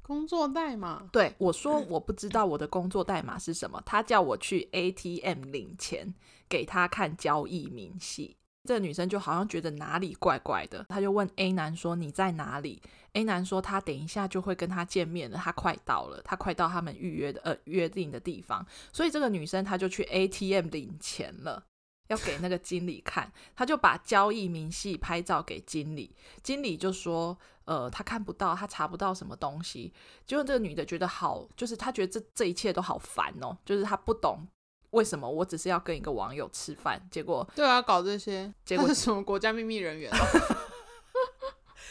[0.00, 1.06] 工作代码？
[1.12, 3.80] 对，我说我不知道我的工作代码是什么。
[3.84, 6.14] 他叫我去 ATM 领钱，
[6.50, 8.36] 给他看交易明细。
[8.64, 12.82] 这个女生就好像觉得哪里怪怪的，她就问 A 男说：“你在哪里
[13.14, 21.64] ？”A 男说：“他等一下就会跟他见面了，他快到了，他快到他们预约的呃约定的地方。”所以这个女生她就去 ATM 领钱了，
[22.08, 29.90] 要给那个经理看， 她就把交易明细拍照给经理，经理就说：“呃，他看不到，他查不到什么东西。”
[30.26, 34.46] 结果这个女的觉得好，就是她觉得这这一切都好烦哦，就是她不懂。
[34.90, 40.10] 为什么我只是要跟一个网友吃饭，结果对啊，搞这些，结果是 什么国家秘密人员？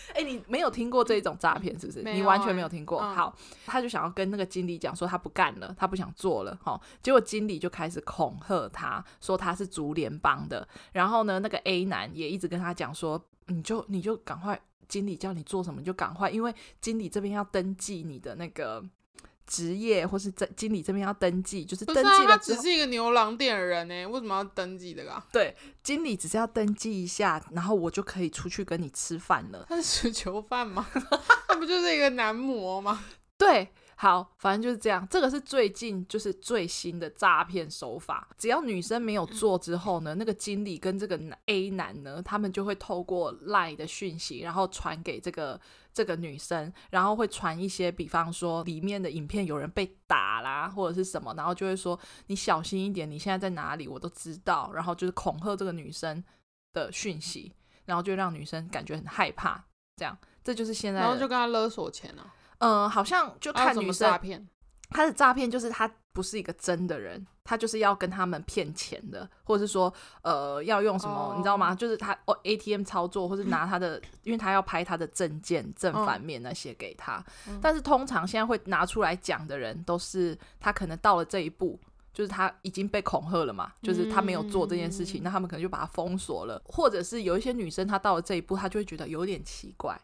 [0.10, 2.02] 哎、欸，你没有听过这一种诈骗是不是？
[2.02, 3.00] 欸、你完全没有听过。
[3.00, 3.36] 嗯、好，
[3.66, 6.58] 他就想要跟那个经理讲说他不干了，他不想做了。
[6.64, 10.68] 好，结果经理就开始恐吓他，说他是竹联帮的。
[10.92, 18.84] 然后呢，那个 A 男也一直跟他讲说，你就你就赶快，经理叫你做什么你就赶快，因为经理这边要登记你的那个。
[19.50, 25.26] 职业或是这经理这边要登记，就是登记了之后，他只是一个牛郎店的人呢，为什么要登记的啊？
[25.34, 29.66] 对，经理只是要登记一下，然后我就可以出去跟你吃饭了。
[29.68, 30.88] 他是囚犯吗？
[31.50, 33.04] 他不就是一个男模吗？
[33.38, 33.70] 对。
[34.02, 35.06] 好，反正就是这样。
[35.10, 38.30] 这个是最近就是最新的诈骗手法。
[38.38, 45.60] 只要女生没有做之后呢，那个经理跟这个 A 男呢，他们就会透过 LINE 的讯息，然后传给这个
[45.94, 54.72] 这个女生，然后会传一些，比方说里面的影片有人被打啦，或者是什么，然后就会说你小心一点，你现在在哪里，我都知道。
[54.74, 56.24] 然后就是恐吓这个女生
[56.72, 59.62] 的讯息，然后就让女生感觉很害怕。
[59.98, 61.02] 这样，这就是现在。
[61.02, 62.36] 然后就跟他勒索钱了。
[62.60, 64.48] 嗯、呃，好像就看女生诈骗，
[64.90, 71.38] 他的诈骗就是他不是一个真的人，他就是要跟他们骗钱的，或者是说呃要用什么，oh.
[71.38, 71.74] 你知道吗？
[71.74, 77.24] 就是他哦 ATM 操作，或是拿他的，因为他要拍他的证件正反面那些给他。
[77.48, 77.56] Oh.
[77.62, 81.80] 但是通常现在会拿出来讲的人，都是他可能到了这一步，
[82.12, 85.34] 就是他已经被恐吓了嘛，就是他没有做这件事情，那、mm.
[85.34, 89.98] 他们可能就把他封锁了，或者是有一些女生她到了这一步，她就会觉得有点奇怪。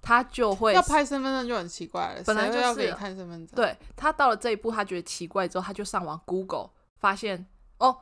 [0.00, 3.56] 他就会要拍身份证就很奇怪了，本来就要给你看身份证。
[3.56, 7.46] 对，他到了这一步，他觉得奇怪之后，他就上网 Google，发现
[7.78, 7.96] 哦，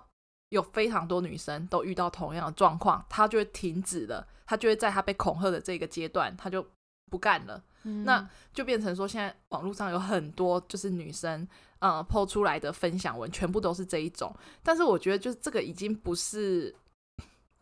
[0.48, 6.66] 有非常多女生都遇到同样的状况，他就会停止了，他就会在他被恐吓的这个阶段，他就
[7.10, 7.62] 不干了。
[7.84, 11.46] 嗯、那就变成说，现在网络上有很多就是女生
[11.80, 14.32] 呃 po 出来的分享文，全部都是这一种。
[14.62, 16.72] 但是我觉得，就是这个已经不是，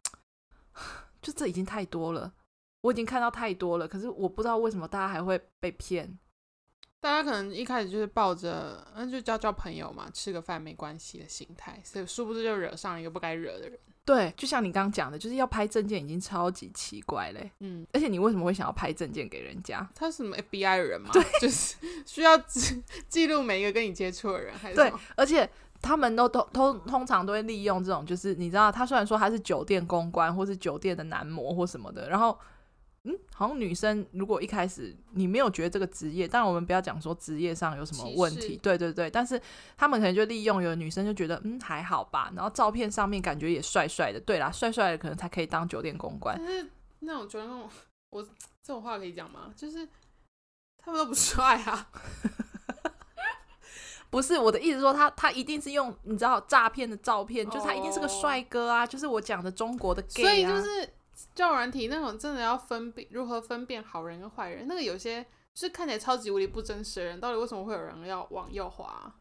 [1.22, 2.32] 就这已经太多了。
[2.82, 6.18] 我已经看到太多了，可是我不知道为什么大家还会被骗。
[7.00, 13.78] 大家可能一开始就是抱着“那，就交交朋友嘛，吃个饭没关系”的心态，所以殊不知就惹上一个不该惹的人。
[14.04, 17.50] 对，就像你刚刚讲的，就是要拍证件已经超级奇怪嘞。
[17.60, 19.88] 嗯，而且你为什么会想要拍证件给人家？
[19.94, 21.08] 他是什么 FBI 人 吗？
[21.10, 25.48] 对，就是需要记记录每一个跟你接触的人，还是对，而且
[25.80, 32.38] 他们都都通通常都会利用这种，就是你知道，他虽然说他是酒店公关或是酒店的男模或什么的，然后。
[33.04, 39.40] 嗯，好像女生如果一开始你没有觉得这个职业，当然我们不要讲说职业上有什么问题，对对对，但是
[39.74, 46.36] 他们可能就利用有的女生就觉得嗯还好吧，然后照片上面感觉也帅帅的，对啦，帅帅的可能才可以当酒店公关。
[46.38, 47.66] 但是那种觉得那种
[48.10, 49.50] 我这种话可以讲吗？
[49.56, 49.88] 就是
[50.76, 51.88] 他们都不帅啊，
[54.10, 60.90] 不是我的意思说他他一定是用你知道诈骗的照片，就是他一定是个帅哥啊，就是我讲的中国的 gay 啊，所以就是。
[61.40, 65.22] 交友软体那种真的要分辨如何分辨好人跟坏人，那个有些
[65.54, 69.14] 就是看起来超级无敌不真实的人，到底为什么会有人要往右滑啊？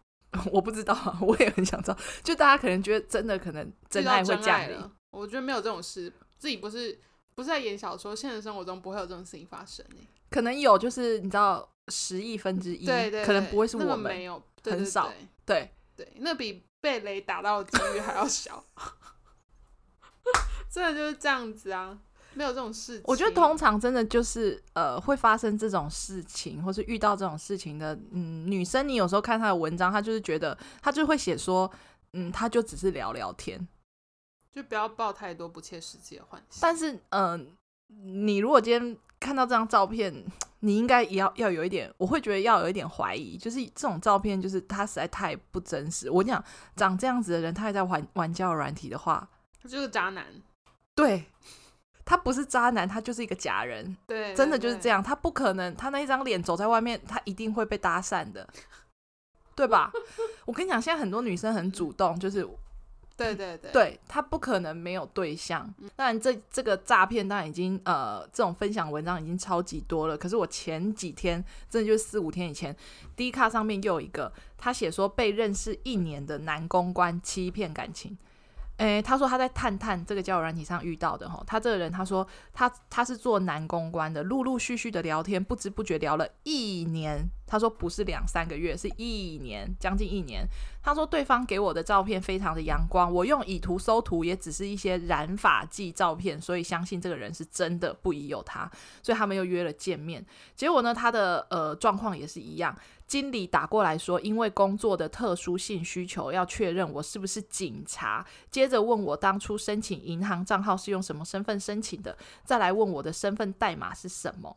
[0.52, 1.98] 我不知道， 我也很想知道。
[2.22, 7.00] 就大家可能觉得真的可能真爱会降临，我觉得没有这种事，自己不是
[7.36, 9.86] 不是在演小说，现实生活中不会有这种事情发生。
[10.30, 15.10] 可能有，就是你知道十亿分之一，对，对对，可能不会是我们，那没有，很少，
[15.46, 18.62] 对对，那比被雷打到的几率还要小。
[20.70, 21.98] 真的就是这样子啊，
[22.40, 23.02] 没有这种事情。
[23.04, 31.70] 我觉得通常真的就是呃，会发生这种事情，或是遇到这种事情的，嗯，女生，你有时候看她的文章，她就是觉得她就会写说，
[32.14, 33.68] 嗯，她就只是聊聊天，
[34.54, 36.60] 就不要抱太多不切实际的幻想。
[36.62, 37.40] 但是，嗯、呃，
[37.88, 40.26] 你如果今天看到这张照片，
[40.62, 46.10] 你应该也要要有一点，我会觉得要有一点怀疑，就是这种照片，就是他实在太不真实。
[46.10, 46.42] 我讲
[46.78, 49.30] 长这样子的人，他还在玩玩交友软体的话，
[49.62, 50.26] 他就是渣男。
[50.96, 51.26] 对，
[52.10, 53.96] 他不是渣男，他就是一个假人。
[54.08, 58.50] 对，真的就是这样，他不可能，他那一张脸走在外面，他一定会被搭讪的，
[59.54, 59.92] 对吧？
[60.46, 62.44] 我跟你讲，现在很多女生很主动，就是，
[63.16, 65.72] 对对对，对，他不可能没有对象。
[65.96, 70.18] 当然，这这个诈骗当然已经呃，这种分享文章已经超级多了。
[70.18, 72.76] 可是我前几天，真的就是四五天以前
[73.16, 78.18] ，Dcard 上面又有一个，他写说被认识一年的男公关欺骗感情。
[78.80, 90.48] 诶，他说他在探探这个交友软体上遇到的哈，他这个人他说他他是做男公关的，陆陆续续的聊天，不知不觉聊了一年，他说不是两三个月，是一年，将近一年。
[90.82, 98.72] 他说对方给我的照片非常的阳光，我用以图搜图也只是一些染发剂照片，所以相信这个人是真的不疑有他。
[99.04, 100.26] 所以他们又约了见面。
[100.56, 102.74] 结果呢，他的呃状况也是一样。
[103.10, 108.24] 经理打过来说，因为工作的特殊性需求，要确认我是不是警察。
[108.52, 114.56] 接着问我当初申请银行账号是用什么身份申请的，再来问我的身份代码是什么。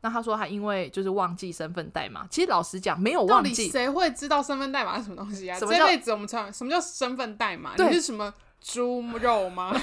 [0.00, 5.56] 那他说他因为就是忘记身份代码，其实老实讲没有忘记，谁会知道身份代码是什么东西啊？
[5.60, 7.76] 这辈子我们常什么叫身份代码？
[7.76, 9.72] 你是什么猪肉吗？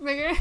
[0.00, 0.34] 每个人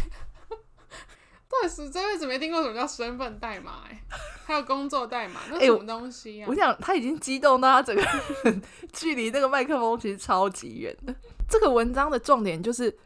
[1.92, 3.84] 这辈子没听过什么叫身份代码？
[3.90, 4.02] 哎，
[4.46, 6.46] 还有工作代码，那什么东西啊？
[6.50, 8.02] 我想他已经激动到他整个
[8.44, 8.62] 人
[8.94, 11.14] 距离那个麦克风其实超级远的。
[11.50, 12.98] 这个文章的重点就是。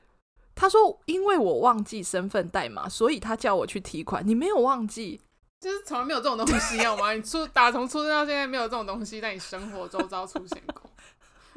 [0.56, 4.22] 他说：“因为我忘记身份代码，所以他叫我去提款。
[4.28, 5.22] 你没有忘记，
[5.62, 7.14] 就是从来没有这种东西，好吗？
[7.14, 10.82] 你出打从出生到现在没有这种东西在你生活周遭出现过，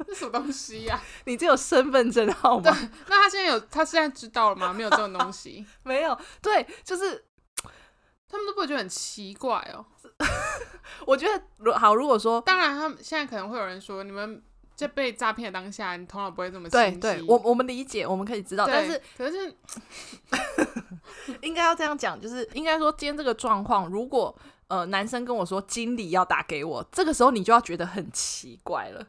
[0.07, 1.03] 这什么东西呀、啊？
[1.25, 2.77] 你这有身份证号吗？
[3.07, 4.73] 那他现在有，他现在知道了吗？
[4.73, 6.17] 没有这种东西， 没有。
[6.41, 7.25] 对，就是
[8.29, 9.85] 他们都不会觉得很奇怪哦。
[11.05, 14.41] 我觉得，如好，如果说，当然，他们现在可能会有人说，你们。”
[14.75, 16.97] 在被诈骗的当下，你头脑不会这么清晰。
[16.97, 19.55] 对，对我我们理解，我们可以知道，但是可是
[21.41, 24.35] 应该要这样讲，就是应该说今天这个状况，如果
[24.69, 29.05] 呃男生跟我说经理要打给我，这个时候你就要觉得很奇怪了，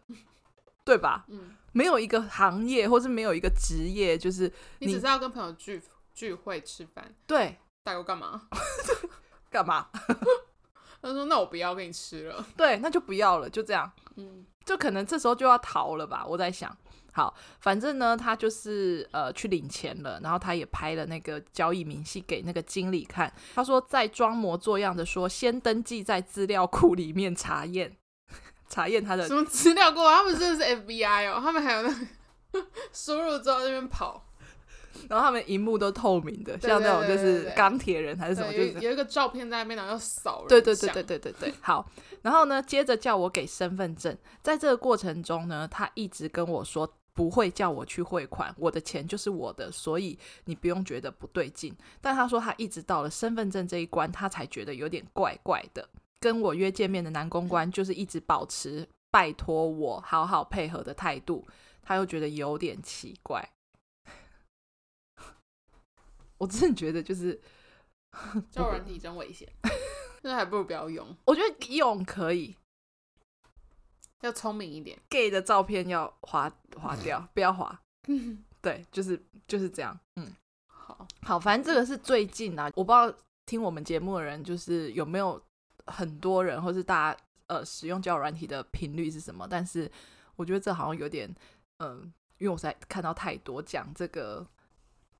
[0.85, 1.25] 对吧？
[1.29, 5.83] 嗯，没有一个行业或是没有一个职业，就是你，你只是要跟朋友聚
[6.15, 8.49] 聚会吃饭，对，打过干嘛？
[9.51, 9.89] 干嘛？
[11.01, 12.47] 他说：“那我不要跟你吃了。
[12.57, 13.91] ”对，那就不要了，就这样。
[14.17, 14.47] 嗯。
[14.65, 16.75] 就可能这时候就要逃了吧，我在想。
[17.13, 23.31] 好，反正呢，他就是呃去领钱了，然后他也拍了那个交易明细给那个经理看。
[23.55, 27.95] 他说在装模作样的说，先登记在资料库里面查验，
[28.75, 30.11] 查验他的什么资料过？
[30.11, 34.29] 他们真的是 FBI 哦，他们还有那个 输入之后在那边跑。
[35.09, 40.45] 然后他们荧幕都透明的，像那种就是钢铁人还是什么，就是有一个照片在那边，然后要扫。
[40.49, 41.89] 对对对对对对对，好。
[42.23, 51.77] 然后呢，接着叫我给身份证，在这个过程中呢，他一直跟我说不会叫我去汇款，我的钱就是我的，所以你不用觉得不对劲。
[52.01, 55.87] 但他说他一直到了身份证这一关，他才觉得有点怪怪的。
[56.25, 61.47] 跟我约见面的男公关就是一直保持拜托我好好配合的态度，
[61.83, 63.47] 他又觉得有点奇怪。
[66.39, 67.39] 我真的觉得就是，
[68.51, 69.47] 交友软体真危险，
[70.23, 71.15] 那还不如不要用。
[71.27, 72.57] 我觉得用可以，
[74.23, 74.99] 要聪明一点。
[75.11, 76.51] gay 的照片要划
[76.81, 77.79] 划掉，不要划。
[78.63, 79.95] 对，就是就是这样。
[80.17, 80.33] 嗯，
[80.69, 83.15] 好，好，反正这个是最近啊，我不知道
[83.45, 85.39] 听我们节目的人就是有没有
[85.87, 89.47] 很多人，或是大家呃使用交友软体的频率是什么？
[89.49, 89.91] 但是
[90.37, 91.35] 我觉得这好像有点，
[91.79, 94.47] 嗯、因为我才看到太多讲这个。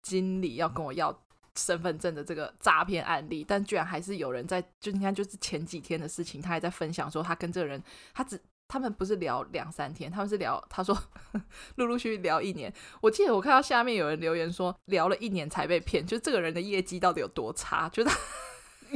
[0.07, 1.19] 经理要跟我要
[1.57, 8.39] 身份证的这个诈骗案例，但居然还是有人在，就你看，就是前几天的事情，他还在分享说他跟这个人，他只
[8.69, 10.95] 他们不是聊两三天，他们是聊， 他说
[11.77, 12.71] 陆陆续续聊一年。
[13.01, 17.89] 我记得我看到下面有人留言说聊了一年才被骗，就这个人的业绩到底有多差？
[17.89, 18.15] 就是。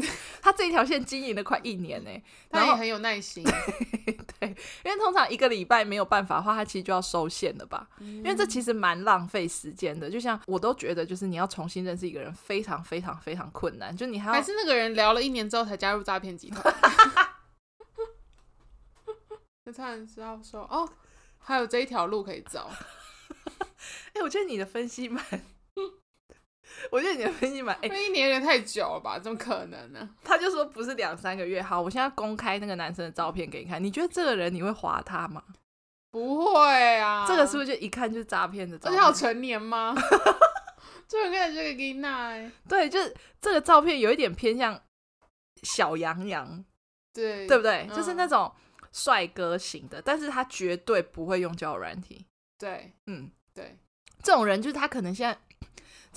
[0.43, 2.11] 他这一条线经营了快一年呢，
[2.51, 3.45] 他也很有耐心。
[4.41, 4.49] 对，
[4.85, 7.89] 因为通常一个礼拜没有办法的话，他其实就要收线了吧？
[7.99, 10.09] 嗯、因为这其实蛮浪费时间的。
[10.11, 13.97] 就像我都觉得，就是你要重新认识一个人，非常非常非常困难。
[13.97, 16.75] 就你还要还是那个人聊了一年之后才加入诈骗集团。
[19.65, 20.89] 那他然知道说哦，
[21.39, 22.71] 还有这一条路可以走。
[23.61, 25.23] 哎、欸，我觉得你的分析蛮。
[26.91, 27.75] 我觉得你的分析蛮……
[27.83, 29.19] 哎、欸，一年有点太久了吧？
[29.19, 30.09] 怎么可能呢？
[30.23, 31.61] 他就说不是两三个月。
[31.61, 33.83] 好，我现在公开那个男生的照片给你看。
[33.83, 35.43] 你觉得这个人你会划他吗？
[36.11, 37.27] 不会啊。
[37.27, 38.99] 这个是不是就一看就是诈骗的照片？
[38.99, 39.95] 而且好成年吗？
[41.09, 42.35] 就很看这个吉娜。
[42.69, 44.81] 对，就是这个照片有一点偏向
[45.63, 46.65] 小羊羊，
[47.13, 47.87] 对对不对？
[47.89, 48.53] 嗯、就是那种
[48.93, 52.27] 帅哥型的，但是他绝对不会用交友软体。
[52.59, 53.79] 对，嗯，对，
[54.23, 55.39] 这种人就是他可能现在。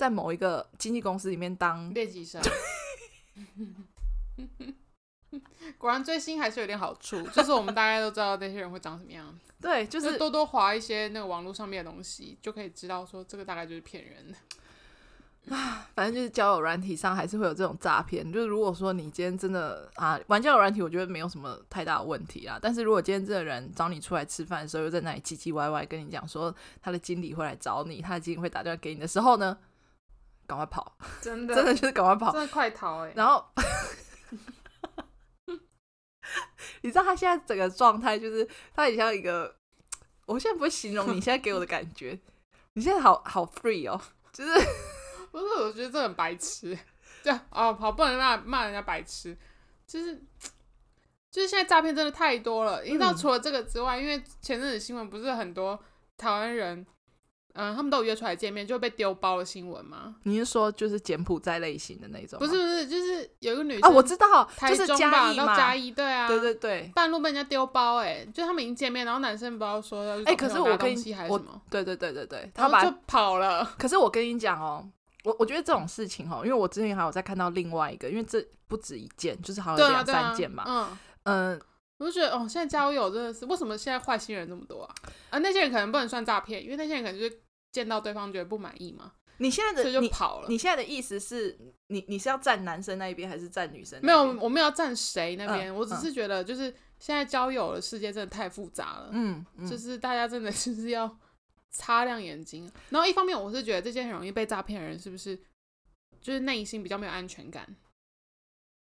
[0.02, 2.42] 在某一个经纪公司里面当练习生，
[5.78, 9.32] 果然追星还是有点好处，就是我们大概都知道那些人会长什么样。
[9.60, 14.36] 对，就是多多划一些那个网络上面的东西，就可以知道说这个大概就是骗人的。
[15.54, 18.24] 啊，反正就是交友软体上还是会有这种诈骗。
[18.32, 22.58] 就是如果说你今天真的啊玩交友软体，我觉得没有什么太大的问题啊。
[22.60, 29.56] 但是如果今天这个人找你出来吃饭的时候，又在那里唧唧歪歪跟你讲说他的经理会来找你，他的经理会打电话给你的时候呢，
[30.52, 30.94] 赶快跑！
[31.22, 33.14] 真的，真的就是赶快跑，真的快逃哎、欸！
[33.16, 33.42] 然后
[36.82, 39.56] 你知道他现在整个状态就是他很像一个，
[40.26, 42.20] 我现在不会形容你现在给我的感觉，
[42.74, 43.98] 你现在好好 free 哦，
[44.30, 44.50] 就是
[45.32, 45.44] 不是？
[45.62, 46.78] 我觉得这很白痴，
[47.22, 49.34] 这样哦，跑不能骂骂人家白痴，
[49.86, 50.14] 就是
[51.30, 52.82] 就是现在诈骗真的太多了。
[52.82, 55.82] 你知道除了这个之外，嗯、因为前阵子新闻不是很多
[56.18, 56.86] 台湾人。
[57.54, 60.14] 嗯，他们都有约出来见面，就被丢包的新闻吗？
[60.22, 62.38] 你是说就是柬埔寨类型的那种？
[62.38, 71.38] 不是不是，就是有一个女生啊，我知道，就是嘉义嘛，到嘉义，对啊，对对对，半路被人家丢包，哎，就他们已经见面，然后男生不知道说要哎，可是我跟你我
[71.68, 73.64] 对对对对对，他把就跑了。
[73.78, 74.88] 可是我跟你讲哦，
[75.24, 80.88] 我我觉得这种事情哦，因为我之前还有在看到另外一个，因为这不止一件，就是好像两三件嘛，嗯
[81.24, 81.60] 嗯。
[82.02, 84.94] 我就觉得哦，现在交友真的是为什么现在坏心人这么多啊？
[85.30, 87.40] 啊，那些人可能不能算诈骗，因为那些人可能就是。
[87.72, 89.14] 见到对方觉得不满意嘛？
[89.38, 90.52] 你现在的就跑了你。
[90.52, 93.98] 你现在的意思是你你是要站男生那一边还是站女生？
[94.02, 96.64] 没有，我没有要站谁那边，嗯、我只是觉得就是
[96.98, 99.08] 现在交友的世界真的太复杂了。
[99.12, 101.18] 嗯，嗯就是大家真的就是要
[101.70, 102.70] 擦亮眼睛。
[102.90, 105.34] 然后一方面我是觉得这些很容易被诈骗的人是不是
[106.20, 107.66] 就是内心比较没有安全感？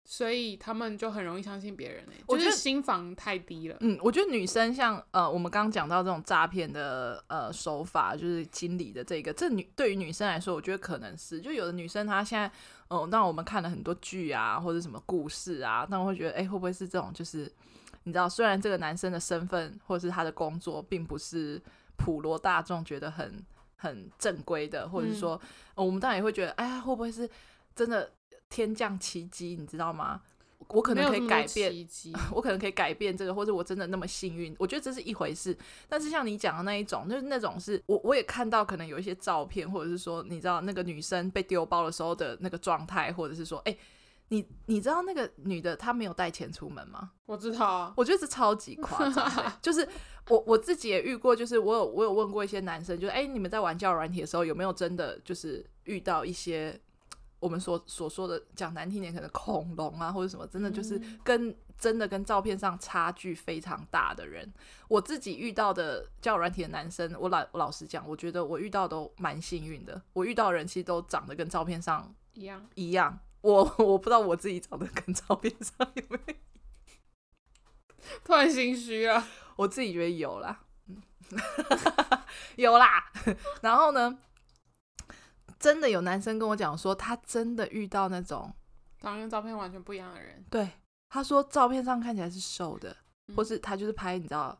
[0.04, 3.78] 所以他们就很容易相信别人，我觉得心防太低了。
[3.80, 12.48] 嗯，我觉得女生像呃，我们刚刚讲到这种诈骗的呃手法，就是经理的这个，这女对于女生来说，我觉得可能是，就有的女生她现在，
[12.90, 17.14] 嗯、呃，让我们看了很多剧啊，或者什么故事啊，那我会觉得，哎、欸，会不会是这种？
[17.14, 17.50] 就是
[18.04, 21.62] 你知道，虽然这个男生的身份或者是他的工作，并不是
[21.96, 23.42] 普罗大众觉得很
[23.78, 27.30] 很正规的，或者是说、嗯呃，我们当然也会觉得，哎呀，会不会是
[27.74, 28.12] 真的？
[28.52, 30.22] 天降奇迹，你知道吗？
[30.68, 31.74] 我可能可以改变，
[32.32, 34.56] 我可能可以改变这个，或者我真的那么幸运？
[34.60, 35.58] 我觉得这是一回事。
[35.90, 43.80] 但是像你讲的那一种，就是那种是我我也看到，可能有一些照片，或者是说，你知道那个女生被丢包的时候的那个状态，或者是说，哎、欸，
[44.30, 47.12] 你你知道那个女的她没有带钱出门吗？
[47.26, 49.30] 我知道啊，我觉得是超级夸张。
[49.62, 49.86] 就是
[50.30, 56.80] 我我自己也遇过，就是我有我有问过一些男生，就是哎、欸，你们在玩交友软体的时候有没有真的就是遇到一些？
[57.42, 64.50] 我们所所说的讲难听点，可能恐龙啊，或者什么，真的就是跟真的跟照片上差距非常大的人。
[64.88, 70.02] 我自己遇到的交友软体的男生，我老我老实讲，我觉得我遇到都蛮幸运的。
[70.14, 73.20] 我遇到的人其实都长得跟照片上一样一样。
[73.42, 76.34] 我我不知道我自己长得跟照片上有没有，
[78.24, 79.28] 突然心虚啊。
[79.56, 80.60] 我自己觉得有啦，
[82.56, 83.12] 有啦。
[83.62, 84.18] 然后呢？
[85.62, 88.52] 真的有男生跟我讲说，他真的遇到那种
[89.00, 90.44] 长得跟照片完全不一样的人。
[90.50, 90.68] 对，
[91.08, 92.94] 他说照片上看起来是瘦的，
[93.28, 94.60] 嗯、或是他就是拍你知道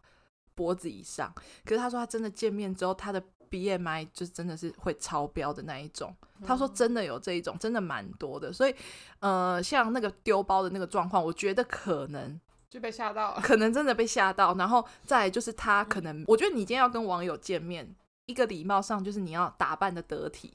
[0.54, 1.34] 脖子以上，
[1.66, 6.16] 可是他说他真的见面之后，他的 BMI 就真的是会超标的那一种。
[6.40, 8.54] 嗯、他说真的有这一种，真的蛮多的。
[8.54, 8.76] 所以
[9.20, 12.40] 呃，像那个丢包的那个状况，我觉得可能
[12.70, 14.56] 就被吓到了，可能真的被吓到。
[14.56, 17.96] 然后再就是他可能，嗯、我觉得你今天要跟网友见面，
[18.28, 20.54] 一个礼貌上就是你要打扮的得体。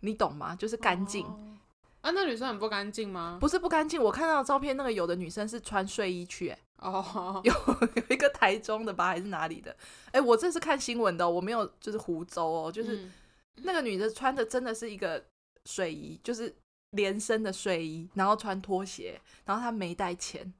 [0.00, 0.54] 你懂吗？
[0.54, 1.58] 就是干净、哦、
[2.02, 3.38] 啊，那女生很不干净吗？
[3.40, 9.72] 不是不干净，我看到的照片，那个有的女生是穿睡衣去、欸，哎，哦， 有有一个台中的吧，还是哪里的？
[10.06, 13.10] 哎、欸，我这是看新闻的，我没有就是湖州哦，就是
[13.56, 15.24] 那个女的穿的真的是一个
[15.64, 16.54] 睡衣，就是
[16.90, 20.54] 连身的睡衣，然后穿拖鞋，然后她没带钱。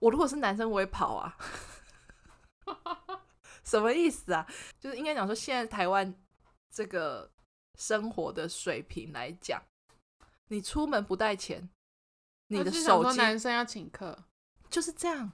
[0.00, 1.38] 我如果是男生，我会跑啊，
[3.62, 4.46] 什么意思啊？
[4.80, 6.12] 就是应该讲说，现在台湾
[6.74, 7.30] 这个。
[7.76, 9.62] 生活的水平来讲，
[10.48, 11.68] 你出门不带钱，
[12.48, 14.24] 你的手机男生要请客
[14.70, 15.32] 就是这样，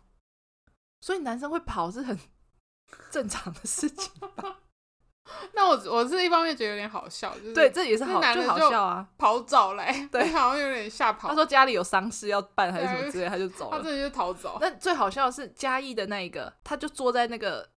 [1.00, 2.18] 所以男生会跑是很
[3.10, 4.58] 正常的事情吧？
[5.54, 11.28] 那我我是一方面觉得有点好笑，就是对，这也是好男就好笑啊，跑早来，对， 好像有点吓跑。
[11.28, 14.58] 他说家里有丧事要办还是什么之类，他就走了，他自己就逃走。
[14.60, 17.71] 那最好笑的是嘉义的那一个，他就坐在那个。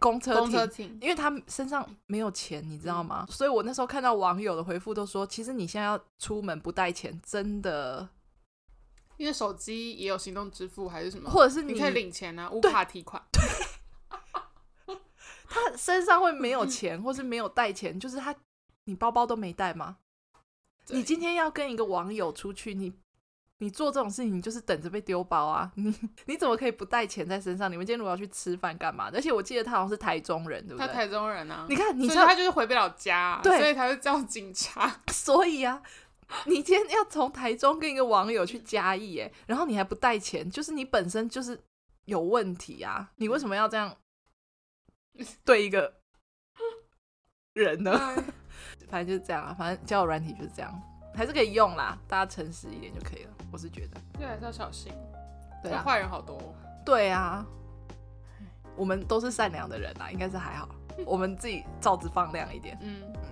[0.00, 3.24] 公车停，因为他身上没有钱，你知道吗？
[3.28, 8.08] 嗯、所以我那时候看到网友的回复都说，其实你现在要出门不带钱，真的，
[9.18, 13.22] 因为手机也有行动支付还是什么，或者是你，你可以领钱啊，无卡提款。
[13.30, 14.96] 对，
[15.46, 18.34] 他身上会没有钱，或是没有带钱，就是他，
[18.84, 19.98] 你包包都没带吗？
[20.88, 22.92] 你今天要跟一个网友出去，你。
[23.60, 25.70] 你做这种事情，你就是等着被丢包啊！
[25.74, 25.94] 你
[26.24, 27.70] 你怎么可以不带钱在身上？
[27.70, 29.10] 你们今天如果要去吃饭干嘛？
[29.12, 30.86] 而且我记得他好像是台中人，对不对？
[30.86, 31.66] 他台中人啊！
[31.68, 35.00] 你看，你知道他就是回不了家，对，所以他就叫警察。
[35.12, 35.82] 所以啊，
[36.46, 41.60] 你今天要从台中跟一个网友去嘉义，哎，然后你还不带钱，就是你本身就是
[42.06, 43.10] 有问题啊！
[43.16, 43.94] 你为什么要这样
[45.44, 46.00] 对一个
[47.52, 47.92] 人呢？
[48.88, 50.82] 反正就是这样啊，反正交友软体就是这样。
[51.12, 53.30] 还是可以用啦，大家诚实一点就可以了。
[53.52, 54.92] 我是觉得，这，还是要小心。
[55.62, 56.38] 对啊，坏人好多。
[56.84, 57.44] 对啊，
[58.76, 60.68] 我们都是善良的人啊，应该是还好。
[61.06, 62.76] 我们自己罩子放亮一点。
[62.80, 63.30] 嗯嗯，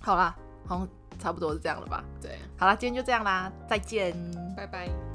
[0.00, 0.86] 好啦，好，
[1.18, 2.02] 差不多是这样了吧？
[2.20, 4.14] 对，好啦，今天就这样啦，再见，
[4.56, 5.11] 拜拜。